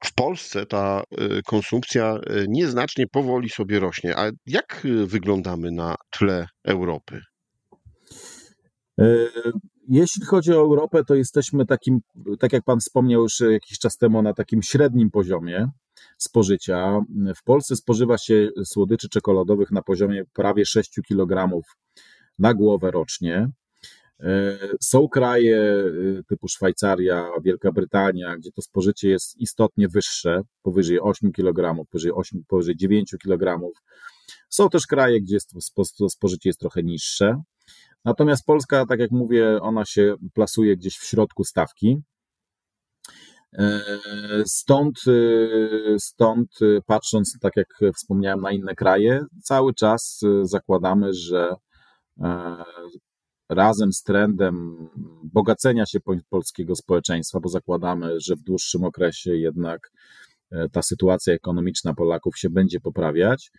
W 0.04 0.14
Polsce 0.14 0.66
ta 0.66 1.02
konsumpcja 1.46 2.18
nieznacznie 2.48 3.06
powoli 3.06 3.50
sobie 3.50 3.80
rośnie. 3.80 4.18
A 4.18 4.30
jak 4.46 4.86
wyglądamy 5.06 5.70
na 5.70 5.94
tle 6.10 6.46
Europy? 6.64 7.20
E, 8.98 9.04
jeśli 9.88 10.24
chodzi 10.24 10.52
o 10.52 10.56
Europę, 10.56 11.04
to 11.04 11.14
jesteśmy 11.14 11.66
takim, 11.66 12.00
tak 12.38 12.52
jak 12.52 12.64
Pan 12.64 12.80
wspomniał 12.80 13.22
już 13.22 13.40
jakiś 13.40 13.78
czas 13.78 13.96
temu, 13.96 14.22
na 14.22 14.34
takim 14.34 14.62
średnim 14.62 15.10
poziomie 15.10 15.68
spożycia. 16.18 17.00
W 17.36 17.44
Polsce 17.44 17.76
spożywa 17.76 18.18
się 18.18 18.48
słodyczy 18.64 19.08
czekoladowych 19.08 19.70
na 19.70 19.82
poziomie 19.82 20.24
prawie 20.32 20.66
6 20.66 21.00
kg 21.08 21.62
na 22.38 22.54
głowę 22.54 22.90
rocznie. 22.90 23.48
E, 24.20 24.58
są 24.80 25.08
kraje 25.08 25.58
e, 25.58 26.22
typu 26.28 26.48
Szwajcaria, 26.48 27.30
Wielka 27.42 27.72
Brytania, 27.72 28.36
gdzie 28.36 28.52
to 28.52 28.62
spożycie 28.62 29.08
jest 29.08 29.40
istotnie 29.40 29.88
wyższe, 29.88 30.40
powyżej 30.62 31.00
8 31.00 31.32
kg, 31.32 31.84
powyżej, 31.90 32.12
8, 32.12 32.42
powyżej 32.48 32.76
9 32.76 33.14
kg. 33.22 33.70
Są 34.48 34.68
też 34.68 34.86
kraje, 34.86 35.20
gdzie 35.20 35.38
spożycie 36.08 36.48
jest 36.48 36.60
trochę 36.60 36.82
niższe. 36.82 37.42
Natomiast 38.04 38.46
Polska, 38.46 38.86
tak 38.86 39.00
jak 39.00 39.10
mówię, 39.10 39.58
ona 39.62 39.84
się 39.84 40.14
plasuje 40.34 40.76
gdzieś 40.76 40.98
w 40.98 41.04
środku 41.04 41.44
stawki. 41.44 42.02
E, 43.58 43.80
stąd, 44.46 45.00
e, 45.08 45.98
stąd 45.98 46.48
e, 46.62 46.80
patrząc, 46.86 47.38
tak 47.40 47.56
jak 47.56 47.68
wspomniałem, 47.96 48.40
na 48.40 48.52
inne 48.52 48.74
kraje, 48.74 49.20
cały 49.42 49.74
czas 49.74 50.20
zakładamy, 50.42 51.12
że 51.12 51.54
razem 53.48 53.92
z 53.92 54.02
trendem 54.02 54.88
bogacenia 55.24 55.86
się 55.86 55.98
polskiego 56.30 56.76
społeczeństwa, 56.76 57.40
bo 57.40 57.48
zakładamy, 57.48 58.20
że 58.20 58.36
w 58.36 58.42
dłuższym 58.42 58.84
okresie 58.84 59.36
jednak 59.36 59.90
ta 60.72 60.82
sytuacja 60.82 61.34
ekonomiczna 61.34 61.94
Polaków 61.94 62.38
się 62.38 62.50
będzie 62.50 62.80
poprawiać, 62.80 63.50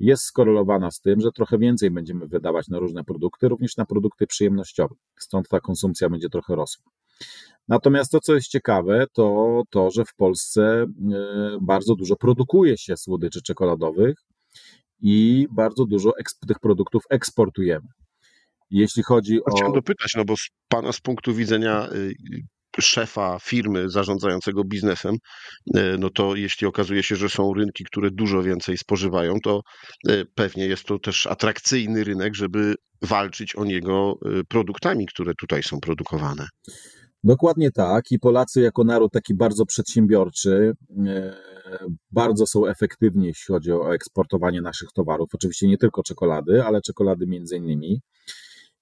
jest 0.00 0.22
skorelowana 0.22 0.90
z 0.90 1.00
tym, 1.00 1.20
że 1.20 1.32
trochę 1.32 1.58
więcej 1.58 1.90
będziemy 1.90 2.26
wydawać 2.26 2.68
na 2.68 2.78
różne 2.78 3.04
produkty, 3.04 3.48
również 3.48 3.76
na 3.76 3.86
produkty 3.86 4.26
przyjemnościowe. 4.26 4.94
Stąd 5.18 5.48
ta 5.48 5.60
konsumpcja 5.60 6.10
będzie 6.10 6.28
trochę 6.28 6.56
rosła. 6.56 6.84
Natomiast 7.68 8.12
to, 8.12 8.20
co 8.20 8.34
jest 8.34 8.48
ciekawe, 8.48 9.06
to 9.12 9.62
to, 9.70 9.90
że 9.90 10.04
w 10.04 10.14
Polsce 10.14 10.82
e, 10.82 10.86
bardzo 11.60 11.94
dużo 11.94 12.16
produkuje 12.16 12.78
się 12.78 12.96
słodyczy 12.96 13.42
czekoladowych 13.42 14.16
i 15.00 15.46
bardzo 15.50 15.86
dużo 15.86 16.12
tych 16.48 16.58
produktów 16.58 17.02
eksportujemy. 17.10 17.88
Jeśli 18.70 19.02
chodzi 19.02 19.44
o. 19.44 19.50
Chciałem 19.50 19.72
dopytać, 19.72 20.12
no 20.16 20.24
bo 20.24 20.36
z 20.36 20.48
Pana 20.68 20.92
z 20.92 21.00
punktu 21.00 21.34
widzenia 21.34 21.88
y, 21.92 22.14
szefa 22.80 23.38
firmy 23.42 23.90
zarządzającego 23.90 24.64
biznesem, 24.64 25.16
y, 25.76 25.96
no 25.98 26.10
to 26.10 26.36
jeśli 26.36 26.66
okazuje 26.66 27.02
się, 27.02 27.16
że 27.16 27.28
są 27.28 27.54
rynki, 27.54 27.84
które 27.84 28.10
dużo 28.10 28.42
więcej 28.42 28.78
spożywają, 28.78 29.40
to 29.44 29.60
y, 30.08 30.24
pewnie 30.34 30.66
jest 30.66 30.84
to 30.84 30.98
też 30.98 31.26
atrakcyjny 31.26 32.04
rynek, 32.04 32.34
żeby 32.34 32.74
walczyć 33.02 33.56
o 33.56 33.64
niego 33.64 34.18
produktami, 34.48 35.06
które 35.06 35.32
tutaj 35.40 35.62
są 35.62 35.80
produkowane. 35.80 36.46
Dokładnie 37.26 37.70
tak. 37.70 38.04
I 38.10 38.18
Polacy, 38.18 38.60
jako 38.60 38.84
naród 38.84 39.12
taki 39.12 39.34
bardzo 39.34 39.66
przedsiębiorczy, 39.66 40.72
e, 41.06 41.34
bardzo 42.10 42.46
są 42.46 42.66
efektywni, 42.66 43.26
jeśli 43.26 43.54
chodzi 43.54 43.72
o 43.72 43.94
eksportowanie 43.94 44.62
naszych 44.62 44.88
towarów. 44.94 45.28
Oczywiście 45.34 45.68
nie 45.68 45.78
tylko 45.78 46.02
czekolady, 46.02 46.64
ale 46.64 46.80
czekolady 46.80 47.26
między 47.26 47.56
innymi. 47.56 48.00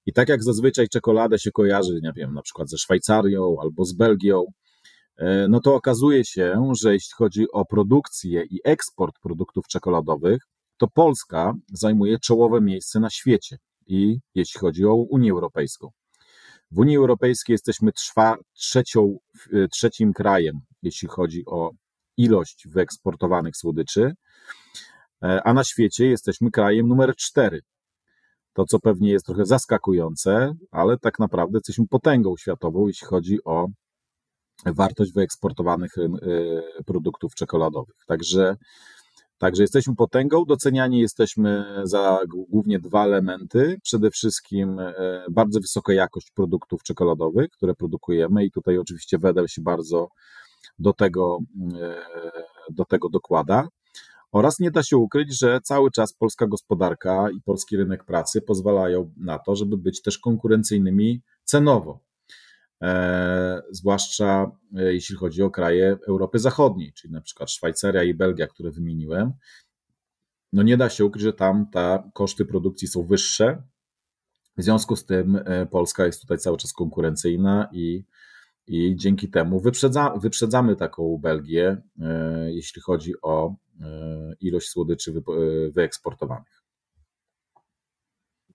I 0.06 0.12
tak 0.12 0.28
jak 0.28 0.42
zazwyczaj 0.42 0.88
czekoladę 0.88 1.38
się 1.38 1.50
kojarzy, 1.50 2.00
nie 2.02 2.12
wiem, 2.16 2.34
na 2.34 2.42
przykład 2.42 2.70
ze 2.70 2.78
Szwajcarią 2.78 3.56
albo 3.60 3.84
z 3.84 3.92
Belgią, 3.92 4.44
e, 5.16 5.48
no 5.48 5.60
to 5.60 5.74
okazuje 5.74 6.24
się, 6.24 6.72
że 6.80 6.92
jeśli 6.92 7.12
chodzi 7.16 7.46
o 7.52 7.64
produkcję 7.64 8.44
i 8.50 8.60
eksport 8.64 9.14
produktów 9.22 9.66
czekoladowych, 9.66 10.42
to 10.76 10.88
Polska 10.88 11.54
zajmuje 11.72 12.18
czołowe 12.18 12.60
miejsce 12.60 13.00
na 13.00 13.10
świecie 13.10 13.58
i 13.86 14.18
jeśli 14.34 14.60
chodzi 14.60 14.84
o 14.84 14.94
Unię 14.94 15.30
Europejską. 15.30 15.90
W 16.70 16.78
Unii 16.78 16.96
Europejskiej 16.96 17.54
jesteśmy 17.54 17.92
trwa, 17.92 18.36
trzecią, 18.52 19.18
e, 19.52 19.68
trzecim 19.68 20.12
krajem, 20.12 20.60
jeśli 20.82 21.08
chodzi 21.08 21.42
o 21.46 21.70
ilość 22.16 22.68
wyeksportowanych 22.68 23.56
słodyczy, 23.56 24.12
e, 25.22 25.42
a 25.44 25.54
na 25.54 25.64
świecie 25.64 26.06
jesteśmy 26.06 26.50
krajem 26.50 26.88
numer 26.88 27.16
cztery. 27.16 27.60
To, 28.54 28.64
co 28.64 28.78
pewnie 28.80 29.10
jest 29.10 29.26
trochę 29.26 29.46
zaskakujące, 29.46 30.54
ale 30.70 30.98
tak 30.98 31.18
naprawdę 31.18 31.56
jesteśmy 31.58 31.86
potęgą 31.86 32.36
światową, 32.36 32.86
jeśli 32.86 33.06
chodzi 33.06 33.38
o 33.44 33.66
wartość 34.66 35.12
wyeksportowanych 35.12 35.98
e, 35.98 36.08
produktów 36.84 37.34
czekoladowych. 37.34 37.96
Także 38.06 38.56
Także 39.38 39.62
jesteśmy 39.62 39.96
potęgą, 39.96 40.44
doceniani 40.44 41.00
jesteśmy 41.00 41.64
za 41.82 42.20
głównie 42.48 42.78
dwa 42.78 43.04
elementy. 43.04 43.76
Przede 43.82 44.10
wszystkim 44.10 44.78
e, 44.78 44.92
bardzo 45.30 45.60
wysoka 45.60 45.92
jakość 45.92 46.30
produktów 46.30 46.82
czekoladowych, 46.82 47.50
które 47.50 47.74
produkujemy 47.74 48.44
i 48.44 48.50
tutaj 48.50 48.78
oczywiście 48.78 49.18
Wedel 49.18 49.48
się 49.48 49.62
bardzo 49.62 50.08
do 50.78 50.92
tego, 50.92 51.38
e, 51.80 52.02
do 52.70 52.84
tego 52.84 53.08
dokłada. 53.08 53.68
Oraz 54.34 54.58
nie 54.58 54.70
da 54.70 54.82
się 54.82 54.96
ukryć, 54.96 55.38
że 55.38 55.60
cały 55.60 55.90
czas 55.90 56.12
polska 56.12 56.46
gospodarka 56.46 57.30
i 57.30 57.40
polski 57.40 57.76
rynek 57.76 58.04
pracy 58.04 58.42
pozwalają 58.42 59.12
na 59.16 59.38
to, 59.38 59.56
żeby 59.56 59.76
być 59.76 60.02
też 60.02 60.18
konkurencyjnymi 60.18 61.22
cenowo. 61.44 62.00
E, 62.82 63.62
zwłaszcza 63.70 64.50
e, 64.76 64.94
jeśli 64.94 65.16
chodzi 65.16 65.42
o 65.42 65.50
kraje 65.50 65.96
Europy 66.08 66.38
Zachodniej, 66.38 66.92
czyli 66.92 67.12
na 67.12 67.20
przykład 67.20 67.50
Szwajcaria 67.50 68.02
i 68.02 68.14
Belgia, 68.14 68.46
które 68.46 68.70
wymieniłem. 68.70 69.32
No 70.52 70.62
nie 70.62 70.76
da 70.76 70.90
się 70.90 71.04
ukryć, 71.04 71.22
że 71.22 71.32
tam 71.32 71.66
te 71.70 72.10
koszty 72.14 72.44
produkcji 72.44 72.88
są 72.88 73.02
wyższe. 73.02 73.62
W 74.56 74.62
związku 74.62 74.96
z 74.96 75.06
tym 75.06 75.36
e, 75.44 75.66
Polska 75.66 76.06
jest 76.06 76.20
tutaj 76.20 76.38
cały 76.38 76.56
czas 76.56 76.72
konkurencyjna 76.72 77.68
i, 77.72 78.04
i 78.66 78.96
dzięki 78.96 79.30
temu 79.30 79.60
wyprzedza, 79.60 80.14
wyprzedzamy 80.16 80.76
taką 80.76 81.18
Belgię, 81.18 81.82
jeśli 82.46 82.82
chodzi 82.82 83.12
o 83.22 83.63
ilość 84.40 84.68
słodyczy 84.68 85.12
wy, 85.12 85.22
wyeksportowanych. 85.70 86.62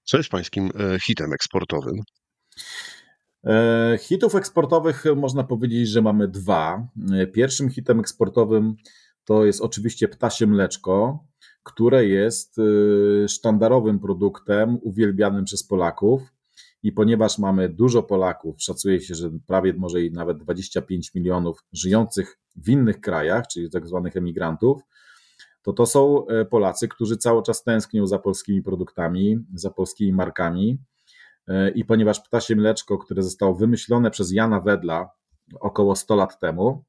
Co 0.03 0.17
jest 0.17 0.29
pańskim 0.29 0.69
hitem 1.05 1.34
eksportowym? 1.34 2.01
E, 3.45 3.97
hitów 4.01 4.36
eksportowych 4.36 5.03
można 5.15 5.43
powiedzieć, 5.43 5.89
że 5.89 6.01
mamy 6.01 6.27
dwa. 6.27 6.88
E, 7.13 7.27
pierwszym 7.27 7.69
hitem 7.69 7.99
eksportowym 7.99 8.75
to 9.25 9.45
jest 9.45 9.62
oczywiście 9.62 10.08
ptasie 10.08 10.47
mleczko, 10.47 11.25
które 11.63 12.05
jest 12.05 12.60
e, 12.60 13.27
sztandarowym 13.27 13.99
produktem 13.99 14.77
uwielbianym 14.82 15.45
przez 15.45 15.63
Polaków. 15.63 16.21
I 16.84 16.91
ponieważ 16.91 17.38
mamy 17.38 17.69
dużo 17.69 18.03
Polaków, 18.03 18.55
szacuje 18.60 19.01
się, 19.01 19.15
że 19.15 19.29
prawie 19.47 19.73
może 19.73 20.01
i 20.01 20.12
nawet 20.12 20.38
25 20.38 21.15
milionów 21.15 21.63
żyjących 21.73 22.39
w 22.55 22.69
innych 22.69 23.01
krajach, 23.01 23.47
czyli 23.47 23.69
tak 23.69 23.88
zwanych 23.88 24.17
emigrantów, 24.17 24.82
to 25.73 25.86
to 25.86 25.86
są 25.86 26.25
Polacy, 26.49 26.88
którzy 26.88 27.17
cały 27.17 27.43
czas 27.43 27.63
tęsknią 27.63 28.08
za 28.08 28.19
polskimi 28.19 28.62
produktami, 28.62 29.39
za 29.53 29.69
polskimi 29.69 30.13
markami 30.13 30.79
E, 31.49 31.69
I 31.69 31.86
ponieważ 31.86 32.19
ptasie 32.19 32.55
mleczko, 32.55 32.97
które 32.97 33.23
zostało 33.23 33.55
wymyślone 33.55 34.12
przez 34.12 34.32
Jana 34.32 34.60
Wedla 34.60 35.10
około 35.60 35.95
100 35.95 36.15
lat 36.15 36.39
temu, 36.39 36.84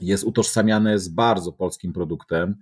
jest 0.00 0.24
utożsamiane 0.24 0.98
z 0.98 1.08
bardzo 1.08 1.52
polskim 1.52 1.92
produktem. 1.92 2.56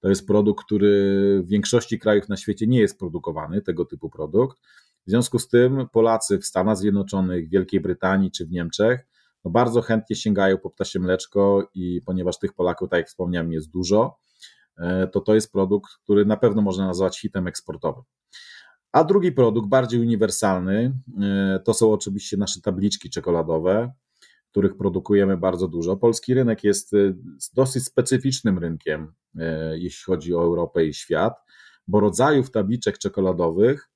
To 0.00 0.08
jest 0.08 0.26
produkt, 0.26 0.64
który 0.64 1.42
w 1.44 1.48
większości 1.48 1.98
krajów 1.98 2.28
na 2.28 2.36
świecie 2.36 2.66
nie 2.66 2.80
jest 2.80 2.98
produkowany, 2.98 3.62
tego 3.62 3.84
typu 3.84 4.10
produkt. 4.10 4.58
W 5.06 5.10
związku 5.10 5.38
z 5.38 5.48
tym 5.48 5.86
Polacy 5.92 6.38
w 6.38 6.46
Stanach 6.46 6.76
Zjednoczonych, 6.76 7.48
Wielkiej 7.48 7.80
Brytanii 7.80 8.30
czy 8.30 8.46
w 8.46 8.50
Niemczech 8.50 9.06
no 9.44 9.50
bardzo 9.50 9.82
chętnie 9.82 10.16
sięgają 10.16 10.58
po 10.58 10.70
ptasie 10.70 11.00
mleczko 11.00 11.68
i 11.74 12.02
ponieważ 12.06 12.38
tych 12.38 12.52
Polaków, 12.52 12.90
tak 12.90 12.98
jak 12.98 13.08
wspomniałem, 13.08 13.52
jest 13.52 13.70
dużo, 13.70 14.18
e, 14.18 14.31
to 15.12 15.20
to 15.20 15.34
jest 15.34 15.52
produkt, 15.52 15.92
który 16.04 16.24
na 16.24 16.36
pewno 16.36 16.62
można 16.62 16.86
nazwać 16.86 17.20
hitem 17.20 17.46
eksportowym. 17.46 18.02
A 18.92 19.04
drugi 19.04 19.32
produkt, 19.32 19.68
bardziej 19.68 20.00
uniwersalny, 20.00 20.92
e, 21.20 21.60
to 21.64 21.74
są 21.74 21.92
oczywiście 21.92 22.36
nasze 22.36 22.60
tabliczki 22.60 23.10
czekoladowe, 23.10 23.92
których 24.50 24.76
produkujemy 24.76 25.36
bardzo 25.36 25.68
dużo. 25.68 25.96
Polski 25.96 26.34
rynek 26.34 26.64
jest 26.64 26.94
e, 26.94 26.96
dosyć 27.54 27.84
specyficznym 27.84 28.58
rynkiem, 28.58 29.12
jeśli 29.72 30.04
chodzi 30.04 30.34
o 30.34 30.42
Europę 30.42 30.84
i 30.84 30.94
świat, 30.94 31.34
bo 31.88 32.00
rodzajów 32.00 32.50
tabliczek 32.50 32.98
czekoladowych 32.98 33.90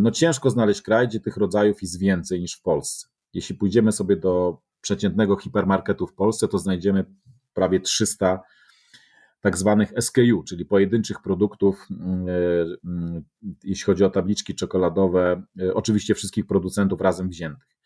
no 0.00 0.10
ciężko 0.10 0.50
znaleźć 0.50 0.82
kraj, 0.82 1.08
gdzie 1.08 1.20
tych 1.20 1.36
rodzajów 1.36 1.82
jest 1.82 1.98
więcej 1.98 2.40
niż 2.40 2.54
w 2.54 2.62
Polsce. 2.62 3.08
Jeśli 3.32 3.54
pójdziemy 3.54 3.92
sobie 3.92 4.16
do 4.16 4.58
przeciętnego 4.80 5.36
hipermarketu 5.36 6.06
w 6.06 6.14
Polsce, 6.14 6.48
to 6.48 6.58
znajdziemy 6.58 7.04
prawie 7.54 7.80
300 7.80 8.40
tak 9.44 9.58
zwanych 9.58 9.92
SKU, 10.00 10.42
czyli 10.48 10.64
pojedynczych 10.64 11.22
produktów, 11.22 11.86
mm, 11.90 12.28
e, 12.28 12.32
mm, 12.84 13.24
jeśli 13.64 13.84
chodzi 13.84 14.04
o 14.04 14.10
tabliczki 14.10 14.54
czekoladowe, 14.54 15.42
e, 15.60 15.74
oczywiście 15.74 16.14
wszystkich 16.14 16.46
producentów 16.46 17.00
razem 17.00 17.28
wziętych. 17.28 17.76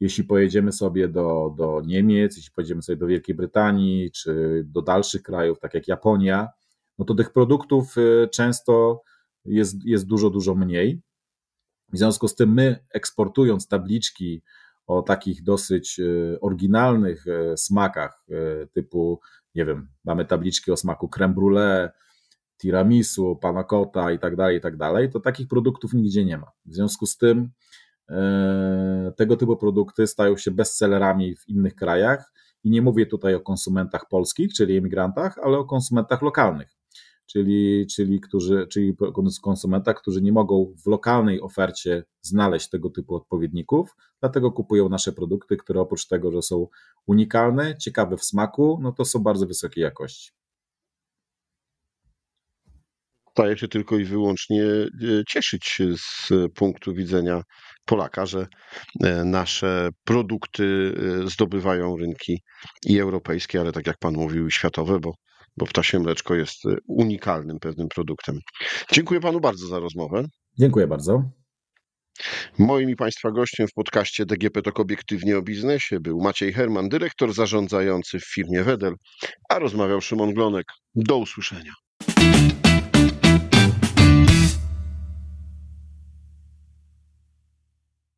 Jeśli 0.00 0.24
pojedziemy 0.24 0.72
sobie 0.72 1.08
do, 1.08 1.54
do 1.56 1.82
Niemiec, 1.86 2.36
jeśli 2.36 2.52
pojedziemy 2.52 2.82
sobie 2.82 2.96
do 2.96 3.06
Wielkiej 3.06 3.34
Brytanii, 3.34 4.10
czy 4.10 4.62
do 4.66 4.82
dalszych 4.82 5.22
krajów, 5.22 5.60
tak 5.60 5.74
jak 5.74 5.88
Japonia, 5.88 6.48
no 6.98 7.04
to 7.04 7.14
tych 7.14 7.32
produktów 7.32 7.94
e, 7.98 8.28
często 8.28 9.02
jest, 9.44 9.84
jest 9.84 10.06
dużo, 10.06 10.30
dużo 10.30 10.54
mniej. 10.54 11.00
W 11.92 11.98
związku 11.98 12.28
z 12.28 12.34
tym 12.34 12.52
my 12.52 12.84
eksportując 12.94 13.68
tabliczki 13.68 14.42
o 14.86 15.02
takich 15.02 15.42
dosyć 15.42 16.00
oryginalnych 16.40 17.24
smakach, 17.56 18.24
typu, 18.72 19.20
nie 19.58 19.64
wiem, 19.64 19.88
mamy 20.04 20.24
tabliczki 20.24 20.72
o 20.72 20.76
smaku 20.76 21.08
creme 21.08 21.34
brulee, 21.34 21.88
tiramisu, 22.58 23.36
panna 23.36 23.64
cotta 23.64 24.12
i 24.12 24.18
tak 24.18 24.36
dalej, 24.36 24.58
i 24.58 24.60
tak 24.60 24.76
dalej, 24.76 25.10
to 25.10 25.20
takich 25.20 25.48
produktów 25.48 25.92
nigdzie 25.94 26.24
nie 26.24 26.38
ma. 26.38 26.46
W 26.66 26.74
związku 26.74 27.06
z 27.06 27.16
tym 27.16 27.50
tego 29.16 29.36
typu 29.36 29.56
produkty 29.56 30.06
stają 30.06 30.36
się 30.36 30.50
bestsellerami 30.50 31.36
w 31.36 31.48
innych 31.48 31.74
krajach 31.74 32.32
i 32.64 32.70
nie 32.70 32.82
mówię 32.82 33.06
tutaj 33.06 33.34
o 33.34 33.40
konsumentach 33.40 34.08
polskich, 34.08 34.52
czyli 34.52 34.76
emigrantach, 34.76 35.38
ale 35.42 35.58
o 35.58 35.64
konsumentach 35.64 36.22
lokalnych 36.22 36.77
czyli, 37.32 37.86
czyli, 37.86 38.20
którzy, 38.20 38.66
czyli 38.66 38.96
konsumentach, 39.42 39.96
którzy 39.96 40.22
nie 40.22 40.32
mogą 40.32 40.74
w 40.84 40.86
lokalnej 40.86 41.40
ofercie 41.40 42.04
znaleźć 42.20 42.68
tego 42.68 42.90
typu 42.90 43.14
odpowiedników, 43.14 43.96
dlatego 44.20 44.52
kupują 44.52 44.88
nasze 44.88 45.12
produkty, 45.12 45.56
które 45.56 45.80
oprócz 45.80 46.06
tego, 46.06 46.32
że 46.32 46.42
są 46.42 46.66
unikalne, 47.06 47.76
ciekawe 47.76 48.16
w 48.16 48.24
smaku, 48.24 48.78
no 48.82 48.92
to 48.92 49.04
są 49.04 49.18
bardzo 49.18 49.46
wysokiej 49.46 49.82
jakości. 49.82 50.30
Staje 53.30 53.58
się 53.58 53.68
tylko 53.68 53.98
i 53.98 54.04
wyłącznie 54.04 54.64
e, 54.64 54.88
cieszyć 55.28 55.82
z 55.96 56.28
punktu 56.54 56.94
widzenia 56.94 57.42
Polaka, 57.84 58.26
że 58.26 58.46
e, 59.04 59.24
nasze 59.24 59.88
produkty 60.04 60.94
e, 61.24 61.28
zdobywają 61.28 61.96
rynki 61.96 62.42
i 62.86 62.98
europejskie, 62.98 63.60
ale 63.60 63.72
tak 63.72 63.86
jak 63.86 63.98
Pan 63.98 64.14
mówił, 64.14 64.46
i 64.46 64.50
światowe, 64.50 65.00
bo 65.00 65.14
bo 65.58 65.66
ptasie 65.66 65.98
mleczko 65.98 66.34
jest 66.34 66.64
y, 66.64 66.76
unikalnym 66.86 67.58
pewnym 67.58 67.88
produktem. 67.88 68.38
Dziękuję 68.92 69.20
panu 69.20 69.40
bardzo 69.40 69.66
za 69.66 69.78
rozmowę. 69.78 70.24
Dziękuję 70.58 70.86
bardzo. 70.86 71.22
Moim 72.58 72.90
i 72.90 72.96
Państwa 72.96 73.30
gościem 73.30 73.68
w 73.68 73.72
podcaście 73.72 74.26
DGP 74.26 74.62
Tok 74.62 74.80
Obiektywnie 74.80 75.38
o 75.38 75.42
Biznesie 75.42 76.00
był 76.00 76.20
Maciej 76.20 76.52
Herman, 76.52 76.88
dyrektor 76.88 77.34
zarządzający 77.34 78.18
w 78.18 78.24
firmie 78.34 78.64
Wedel, 78.64 78.94
a 79.48 79.58
rozmawiał 79.58 80.00
Szymon 80.00 80.34
Glonek. 80.34 80.66
Do 80.94 81.18
usłyszenia. 81.18 81.72